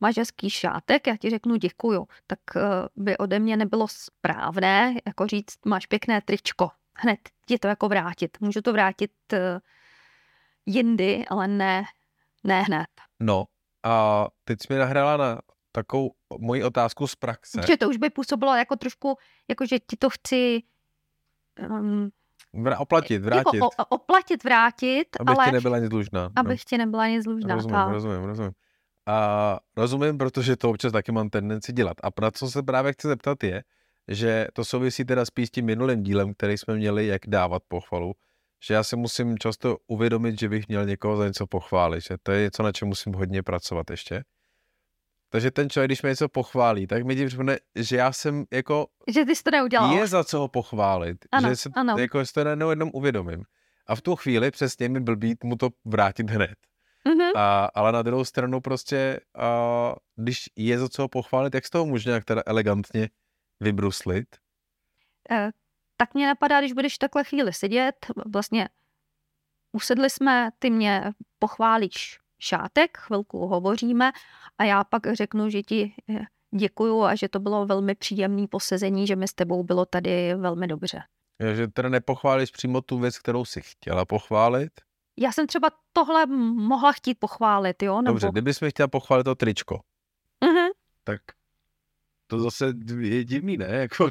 máš 0.00 0.16
hezký 0.16 0.50
šátek, 0.50 1.06
já 1.06 1.16
ti 1.16 1.30
řeknu 1.30 1.56
děkuju, 1.56 2.08
tak 2.26 2.38
eh, 2.56 2.60
by 2.96 3.16
ode 3.16 3.38
mě 3.38 3.56
nebylo 3.56 3.86
správné 3.88 4.94
jako 5.06 5.26
říct, 5.26 5.58
máš 5.64 5.86
pěkné 5.86 6.20
tričko. 6.20 6.70
Hned 6.96 7.18
ti 7.46 7.58
to 7.58 7.68
jako 7.68 7.88
vrátit. 7.88 8.40
Můžu 8.40 8.60
to 8.60 8.72
vrátit 8.72 9.12
eh, 9.32 9.60
jindy, 10.66 11.24
ale 11.28 11.48
ne, 11.48 11.84
ne 12.44 12.62
hned. 12.62 12.86
No 13.20 13.44
a 13.82 14.26
teď 14.44 14.58
jsi 14.60 14.72
mi 14.72 14.78
nahrála 14.78 15.16
na 15.16 15.40
takovou 15.72 16.14
moji 16.38 16.64
otázku 16.64 17.06
z 17.06 17.14
praxe. 17.14 17.60
Že 17.66 17.76
to 17.76 17.88
už 17.88 17.96
by 17.96 18.10
působilo 18.10 18.54
jako 18.54 18.76
trošku, 18.76 19.18
jako 19.48 19.66
že 19.66 19.78
ti 19.78 19.96
to 19.96 20.10
chci 20.10 20.62
um, 21.68 22.10
Vra- 22.62 22.76
oplatit, 22.78 23.14
jako 23.14 23.26
vrátit. 23.26 23.56
Jako 23.56 23.66
o, 23.66 23.84
oplatit, 23.88 24.44
vrátit, 24.44 25.04
abych 25.20 25.38
ale... 25.38 25.46
ti 25.46 25.52
nebyla 25.52 25.78
nic 25.78 25.88
dlužná. 25.88 26.30
Abych 26.36 26.60
no. 26.60 26.64
ti 26.68 26.78
nebyla 26.78 27.08
nic 27.08 27.24
dlužná. 27.24 27.54
Rozumím, 27.54 27.74
tak. 27.74 27.92
rozumím, 27.92 28.24
rozumím. 28.24 28.52
A 29.06 29.58
rozumím, 29.76 30.18
protože 30.18 30.56
to 30.56 30.70
občas 30.70 30.92
taky 30.92 31.12
mám 31.12 31.30
tendenci 31.30 31.72
dělat. 31.72 31.96
A 32.02 32.08
na 32.22 32.30
co 32.30 32.50
se 32.50 32.62
právě 32.62 32.92
chci 32.92 33.08
zeptat 33.08 33.44
je, 33.44 33.62
že 34.08 34.46
to 34.52 34.64
souvisí 34.64 35.04
teda 35.04 35.24
spíš 35.24 35.48
s 35.48 35.50
tím 35.50 35.64
minulým 35.64 36.02
dílem, 36.02 36.34
který 36.34 36.58
jsme 36.58 36.74
měli, 36.74 37.06
jak 37.06 37.20
dávat 37.26 37.62
pochvalu, 37.68 38.12
že 38.66 38.74
já 38.74 38.82
si 38.82 38.96
musím 38.96 39.38
často 39.38 39.76
uvědomit, 39.86 40.40
že 40.40 40.48
bych 40.48 40.68
měl 40.68 40.86
někoho 40.86 41.16
za 41.16 41.26
něco 41.26 41.46
pochválit, 41.46 42.00
že 42.00 42.16
to 42.22 42.32
je 42.32 42.42
něco, 42.42 42.62
na 42.62 42.72
čem 42.72 42.88
musím 42.88 43.12
hodně 43.12 43.42
pracovat 43.42 43.90
ještě. 43.90 44.24
Takže 45.34 45.50
ten 45.50 45.70
člověk, 45.70 45.88
když 45.88 46.02
mě 46.02 46.08
něco 46.08 46.28
pochválí, 46.28 46.86
tak 46.86 47.04
mi 47.04 47.16
tím 47.16 47.56
že 47.74 47.96
já 47.96 48.12
jsem 48.12 48.44
jako... 48.50 48.86
Že 49.08 49.24
ty 49.24 49.36
jsi 49.36 49.42
to 49.42 49.50
neudělal. 49.50 49.94
Je 49.94 50.06
za 50.06 50.24
co 50.24 50.38
ho 50.38 50.48
pochválit. 50.48 51.24
Ano, 51.32 51.48
že 51.48 51.56
se, 51.56 51.70
ano. 51.74 51.96
Jako, 51.98 52.26
si 52.26 52.32
to 52.32 52.40
jenom 52.40 52.90
uvědomím. 52.92 53.44
A 53.86 53.94
v 53.94 54.00
tu 54.00 54.16
chvíli 54.16 54.50
přesně 54.50 54.88
mi 54.88 55.00
blbý 55.00 55.34
mu 55.44 55.56
to 55.56 55.68
vrátit 55.84 56.30
hned. 56.30 56.54
Mm-hmm. 57.06 57.30
A, 57.36 57.70
ale 57.74 57.92
na 57.92 58.02
druhou 58.02 58.24
stranu 58.24 58.60
prostě, 58.60 59.20
a, 59.38 59.94
když 60.16 60.44
je 60.56 60.78
za 60.78 60.88
co 60.88 61.02
ho 61.02 61.08
pochválit, 61.08 61.54
jak 61.54 61.66
z 61.66 61.70
toho 61.70 61.86
může 61.86 62.10
nějak 62.10 62.24
teda 62.24 62.42
elegantně 62.46 63.08
vybruslit? 63.60 64.36
E, 65.30 65.50
tak 65.96 66.14
mě 66.14 66.26
napadá, 66.26 66.60
když 66.60 66.72
budeš 66.72 66.98
takhle 66.98 67.24
chvíli 67.24 67.52
sedět, 67.52 68.06
vlastně 68.32 68.68
usedli 69.72 70.10
jsme, 70.10 70.50
ty 70.58 70.70
mě 70.70 71.12
pochválíš 71.38 72.23
šátek, 72.44 72.98
chvilku 72.98 73.46
hovoříme 73.46 74.12
a 74.58 74.64
já 74.64 74.84
pak 74.84 75.14
řeknu, 75.14 75.50
že 75.50 75.62
ti 75.62 75.94
eh, 76.10 76.24
děkuju 76.56 77.02
a 77.02 77.14
že 77.14 77.28
to 77.28 77.38
bylo 77.40 77.66
velmi 77.66 77.94
příjemné 77.94 78.46
posezení, 78.50 79.06
že 79.06 79.16
mi 79.16 79.28
s 79.28 79.34
tebou 79.34 79.62
bylo 79.62 79.86
tady 79.86 80.34
velmi 80.34 80.66
dobře. 80.66 81.02
Že 81.54 81.68
teda 81.68 81.88
nepochválíš 81.88 82.50
přímo 82.50 82.80
tu 82.80 82.98
věc, 82.98 83.18
kterou 83.18 83.44
si 83.44 83.60
chtěla 83.60 84.04
pochválit? 84.04 84.72
Já 85.18 85.32
jsem 85.32 85.46
třeba 85.46 85.70
tohle 85.92 86.26
mohla 86.26 86.92
chtít 86.92 87.18
pochválit, 87.18 87.82
jo? 87.82 88.02
Nebo... 88.02 88.12
Dobře, 88.12 88.28
kdybys 88.32 88.60
mi 88.60 88.70
chtěla 88.70 88.88
pochválit 88.88 89.24
to 89.24 89.34
tričko, 89.34 89.80
uh-huh. 90.42 90.68
tak 91.04 91.20
to 92.26 92.40
zase 92.40 92.72
je 93.00 93.24
divný, 93.24 93.56
ne? 93.56 93.66
Jako... 93.66 94.10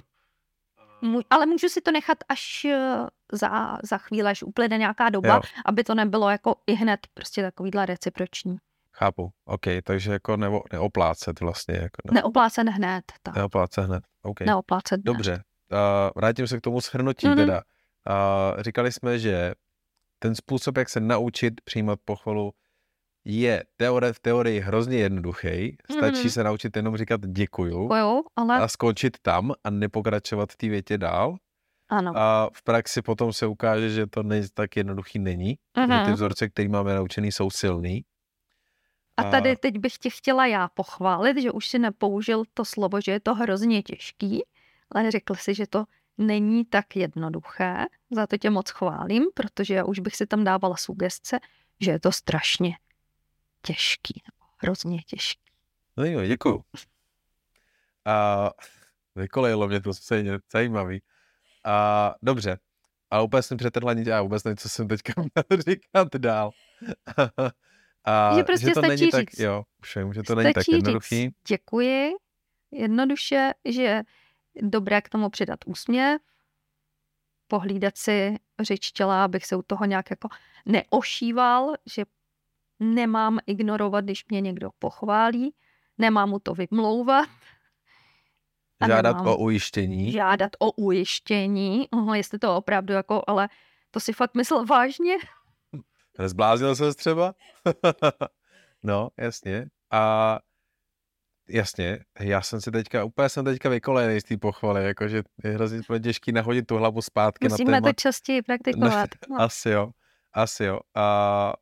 Ale 1.29 1.45
můžu 1.45 1.69
si 1.69 1.81
to 1.81 1.91
nechat 1.91 2.17
až 2.29 2.65
eh, 2.65 3.07
za, 3.31 3.77
za 3.83 3.97
chvíli, 3.97 4.29
až 4.29 4.43
uplyne 4.43 4.77
nějaká 4.77 5.09
doba, 5.09 5.35
jo. 5.35 5.41
aby 5.65 5.83
to 5.83 5.95
nebylo 5.95 6.29
jako 6.29 6.55
i 6.67 6.73
hned 6.73 6.99
prostě 7.13 7.41
takovýhle 7.41 7.85
reciproční. 7.85 8.57
Chápu, 8.91 9.31
OK, 9.45 9.65
takže 9.83 10.11
jako 10.11 10.37
nebo, 10.37 10.61
neoplácet 10.71 11.39
vlastně. 11.39 11.75
Jako 11.75 12.01
ne... 12.05 12.13
Neoplácet 12.13 12.67
hned. 12.67 13.03
Tak. 13.23 13.35
Neoplácet 13.35 13.85
hned, 13.85 14.03
OK. 14.21 14.39
Neoplácet 14.41 15.01
hned. 15.01 15.05
Dobře, 15.05 15.43
uh, 15.71 15.77
vrátím 16.15 16.47
se 16.47 16.57
k 16.57 16.61
tomu 16.61 16.81
shrnutí 16.81 17.27
mm-hmm. 17.27 17.35
teda. 17.35 17.61
Uh, 18.09 18.61
říkali 18.61 18.91
jsme, 18.91 19.19
že 19.19 19.53
ten 20.19 20.35
způsob, 20.35 20.77
jak 20.77 20.89
se 20.89 20.99
naučit 20.99 21.61
přijímat 21.61 21.99
pochvalu, 22.05 22.53
je 23.25 23.63
teore, 23.77 24.13
v 24.13 24.19
teorii 24.19 24.59
hrozně 24.59 24.97
jednoduchý. 24.97 25.77
Stačí 25.91 26.17
mm-hmm. 26.17 26.29
se 26.29 26.43
naučit 26.43 26.75
jenom 26.75 26.97
říkat 26.97 27.21
děkuju, 27.21 27.83
děkuju 27.83 28.23
ale... 28.35 28.57
a 28.57 28.67
skončit 28.67 29.17
tam 29.21 29.51
a 29.63 29.69
nepokračovat 29.69 30.51
v 30.51 30.57
té 30.57 30.69
větě 30.69 30.97
dál. 30.97 31.37
Ano. 31.89 32.11
A 32.15 32.49
v 32.53 32.63
praxi 32.63 33.01
potom 33.01 33.33
se 33.33 33.47
ukáže, 33.47 33.89
že 33.89 34.07
to 34.07 34.23
ne, 34.23 34.41
tak 34.53 34.75
jednoduchý 34.75 35.19
není. 35.19 35.57
Mm-hmm. 35.77 35.99
Že 35.99 36.05
ty 36.05 36.11
vzorce, 36.11 36.49
které 36.49 36.69
máme 36.69 36.95
naučený, 36.95 37.31
jsou 37.31 37.49
silný. 37.49 38.05
A 39.17 39.23
tady 39.23 39.55
teď 39.55 39.77
bych 39.77 39.97
tě 39.97 40.09
chtěla 40.09 40.45
já 40.45 40.67
pochválit, 40.67 41.41
že 41.41 41.51
už 41.51 41.67
si 41.67 41.79
nepoužil 41.79 42.43
to 42.53 42.65
slovo, 42.65 43.01
že 43.01 43.11
je 43.11 43.19
to 43.19 43.35
hrozně 43.35 43.83
těžký, 43.83 44.43
ale 44.91 45.11
řekl 45.11 45.35
si, 45.35 45.53
že 45.53 45.67
to 45.67 45.85
není 46.17 46.65
tak 46.65 46.95
jednoduché. 46.95 47.85
Za 48.11 48.27
to 48.27 48.37
tě 48.37 48.49
moc 48.49 48.69
chválím, 48.69 49.23
protože 49.33 49.73
já 49.73 49.85
už 49.85 49.99
bych 49.99 50.15
si 50.15 50.27
tam 50.27 50.43
dávala 50.43 50.77
sugestce, 50.77 51.39
že 51.79 51.91
je 51.91 51.99
to 51.99 52.11
strašně 52.11 52.75
těžký, 53.65 54.21
nebo 54.25 54.51
hrozně 54.57 55.01
těžký. 55.01 55.51
No 55.97 56.05
jo, 56.05 56.25
děkuju. 56.25 56.63
A 58.05 58.49
vykolejilo 59.15 59.67
mě 59.67 59.81
to 59.81 59.93
stejně, 59.93 60.39
zajímavý. 60.53 61.01
A 61.65 62.15
dobře, 62.21 62.59
ale 63.09 63.23
úplně 63.23 63.43
jsem 63.43 63.57
přetrhla 63.57 63.93
nic 63.93 64.07
a 64.07 64.21
vůbec 64.21 64.43
nevím, 64.43 64.57
co 64.57 64.69
jsem 64.69 64.87
teďka 64.87 65.13
měl 65.21 65.61
říkat 65.61 66.15
dál. 66.15 66.51
a 68.03 68.35
že 68.37 68.43
prostě 68.43 68.65
že 68.67 68.73
to 68.73 68.79
stačí 68.79 68.87
není 68.89 69.01
říct. 69.01 69.11
tak, 69.11 69.39
jo, 69.39 69.63
už 69.79 69.95
vím, 69.95 70.13
že 70.13 70.23
to 70.23 70.35
není 70.35 70.53
tak 70.53 70.63
jednoduchý. 70.71 71.15
Říct, 71.15 71.33
děkuji, 71.47 72.11
jednoduše, 72.71 73.51
že 73.65 73.83
je 73.83 74.03
dobré 74.61 75.01
k 75.01 75.09
tomu 75.09 75.29
přidat 75.29 75.59
úsměv, 75.65 76.21
pohlídat 77.47 77.97
si 77.97 78.37
řeč 78.59 78.91
těla, 78.91 79.25
abych 79.25 79.45
se 79.45 79.55
u 79.55 79.61
toho 79.61 79.85
nějak 79.85 80.09
jako 80.09 80.29
neošíval, 80.65 81.73
že 81.95 82.05
nemám 82.79 83.39
ignorovat, 83.45 84.03
když 84.03 84.25
mě 84.29 84.41
někdo 84.41 84.69
pochválí, 84.79 85.55
nemám 85.97 86.29
mu 86.29 86.39
to 86.39 86.53
vymlouvat. 86.53 87.29
Žádat 88.87 89.27
o 89.27 89.37
ujištění. 89.37 90.11
Žádat 90.11 90.51
o 90.59 90.71
ujištění, 90.71 91.87
Oho, 91.91 92.13
jestli 92.13 92.39
to 92.39 92.55
opravdu 92.55 92.93
jako, 92.93 93.23
ale 93.27 93.49
to 93.91 93.99
si 93.99 94.13
fakt 94.13 94.35
myslel 94.35 94.65
vážně? 94.65 95.15
Zbláznil 96.25 96.75
se 96.75 96.93
třeba? 96.93 97.33
no, 98.83 99.09
jasně. 99.17 99.65
A 99.91 100.39
jasně, 101.49 101.99
já 102.19 102.41
jsem 102.41 102.61
si 102.61 102.71
teďka, 102.71 103.03
úplně 103.03 103.29
jsem 103.29 103.45
teďka 103.45 103.69
vykolejený 103.69 104.21
z 104.21 104.23
té 104.23 104.37
pochvaly, 104.37 104.85
jakože 104.85 105.23
je 105.43 105.51
hrozně 105.51 105.81
těžký 106.03 106.31
nahodit 106.31 106.67
tu 106.67 106.75
hlavu 106.75 107.01
zpátky 107.01 107.49
Musíme 107.49 107.71
na 107.71 107.77
téma. 107.77 107.89
to 107.89 107.93
častěji 107.93 108.41
praktikovat. 108.41 109.09
No. 109.29 109.35
Asi 109.41 109.69
jo, 109.69 109.91
asi 110.33 110.63
jo. 110.63 110.79
A 110.95 111.53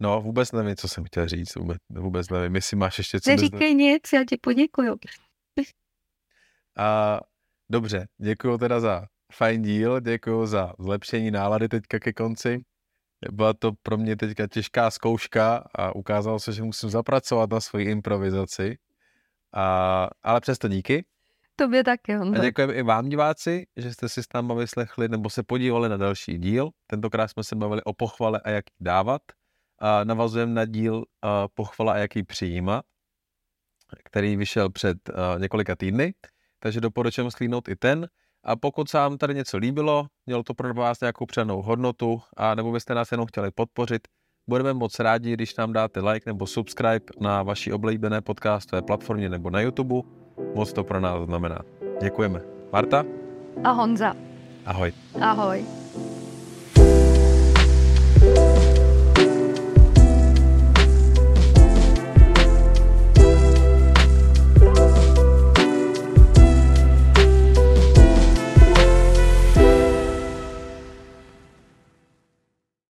No, 0.00 0.20
vůbec 0.20 0.52
nevím, 0.52 0.76
co 0.76 0.88
jsem 0.88 1.04
chtěl 1.04 1.28
říct, 1.28 1.54
vůbec, 1.54 1.78
vůbec 1.90 2.30
nevím, 2.30 2.54
jestli 2.54 2.76
máš 2.76 2.98
ještě 2.98 3.20
co... 3.20 3.30
Neříkej 3.30 3.74
nic, 3.74 4.02
já 4.12 4.24
ti 4.28 4.36
poděkuju. 4.36 4.96
A 6.78 7.20
dobře, 7.70 8.06
děkuji 8.18 8.58
teda 8.58 8.80
za 8.80 9.06
fajn 9.32 9.62
díl, 9.62 10.00
děkuji 10.00 10.46
za 10.46 10.72
zlepšení 10.78 11.30
nálady 11.30 11.68
teďka 11.68 11.98
ke 11.98 12.12
konci. 12.12 12.64
Byla 13.32 13.52
to 13.52 13.72
pro 13.82 13.96
mě 13.96 14.16
teďka 14.16 14.46
těžká 14.46 14.90
zkouška 14.90 15.64
a 15.74 15.96
ukázalo 15.96 16.38
se, 16.40 16.52
že 16.52 16.62
musím 16.62 16.90
zapracovat 16.90 17.50
na 17.50 17.60
svoji 17.60 17.90
improvizaci. 17.90 18.78
A, 19.54 20.08
ale 20.22 20.40
přesto 20.40 20.68
díky. 20.68 21.04
Tobě 21.56 21.84
taky, 21.84 22.14
Honzo. 22.14 22.40
A 22.40 22.44
děkujeme 22.44 22.74
i 22.74 22.82
vám, 22.82 23.08
diváci, 23.08 23.66
že 23.76 23.92
jste 23.92 24.08
si 24.08 24.22
s 24.22 24.26
náma 24.34 24.54
vyslechli 24.54 25.08
nebo 25.08 25.30
se 25.30 25.42
podívali 25.42 25.88
na 25.88 25.96
další 25.96 26.38
díl. 26.38 26.70
Tentokrát 26.86 27.28
jsme 27.28 27.44
se 27.44 27.56
bavili 27.56 27.82
o 27.82 27.92
pochvale 27.92 28.40
a 28.44 28.50
jak 28.50 28.64
dávat 28.80 29.22
navazujeme 30.04 30.52
na 30.52 30.64
díl 30.64 31.04
Pochvala 31.54 31.92
a 31.92 31.96
jaký 31.96 32.22
přijímat, 32.22 32.84
který 34.04 34.36
vyšel 34.36 34.70
před 34.70 34.98
několika 35.38 35.76
týdny, 35.76 36.14
takže 36.58 36.80
doporučuji 36.80 37.30
sklínout 37.30 37.68
i 37.68 37.76
ten. 37.76 38.08
A 38.44 38.56
pokud 38.56 38.90
se 38.90 38.98
vám 38.98 39.18
tady 39.18 39.34
něco 39.34 39.56
líbilo, 39.58 40.06
mělo 40.26 40.42
to 40.42 40.54
pro 40.54 40.74
vás 40.74 41.00
nějakou 41.00 41.26
přenou 41.26 41.62
hodnotu, 41.62 42.22
a 42.36 42.54
nebo 42.54 42.72
byste 42.72 42.94
nás 42.94 43.12
jenom 43.12 43.26
chtěli 43.26 43.50
podpořit, 43.50 44.08
budeme 44.48 44.72
moc 44.72 44.98
rádi, 44.98 45.32
když 45.32 45.56
nám 45.56 45.72
dáte 45.72 46.00
like 46.00 46.30
nebo 46.30 46.46
subscribe 46.46 47.04
na 47.20 47.42
vaší 47.42 47.72
oblíbené 47.72 48.20
podcastové 48.20 48.82
platformě 48.82 49.28
nebo 49.28 49.50
na 49.50 49.60
YouTube. 49.60 49.94
Moc 50.54 50.72
to 50.72 50.84
pro 50.84 51.00
nás 51.00 51.24
znamená. 51.24 51.58
Děkujeme. 52.02 52.40
Marta? 52.72 53.04
A 53.64 53.70
Honza. 53.70 54.14
Ahoj. 54.66 54.92
Ahoj. 55.20 55.66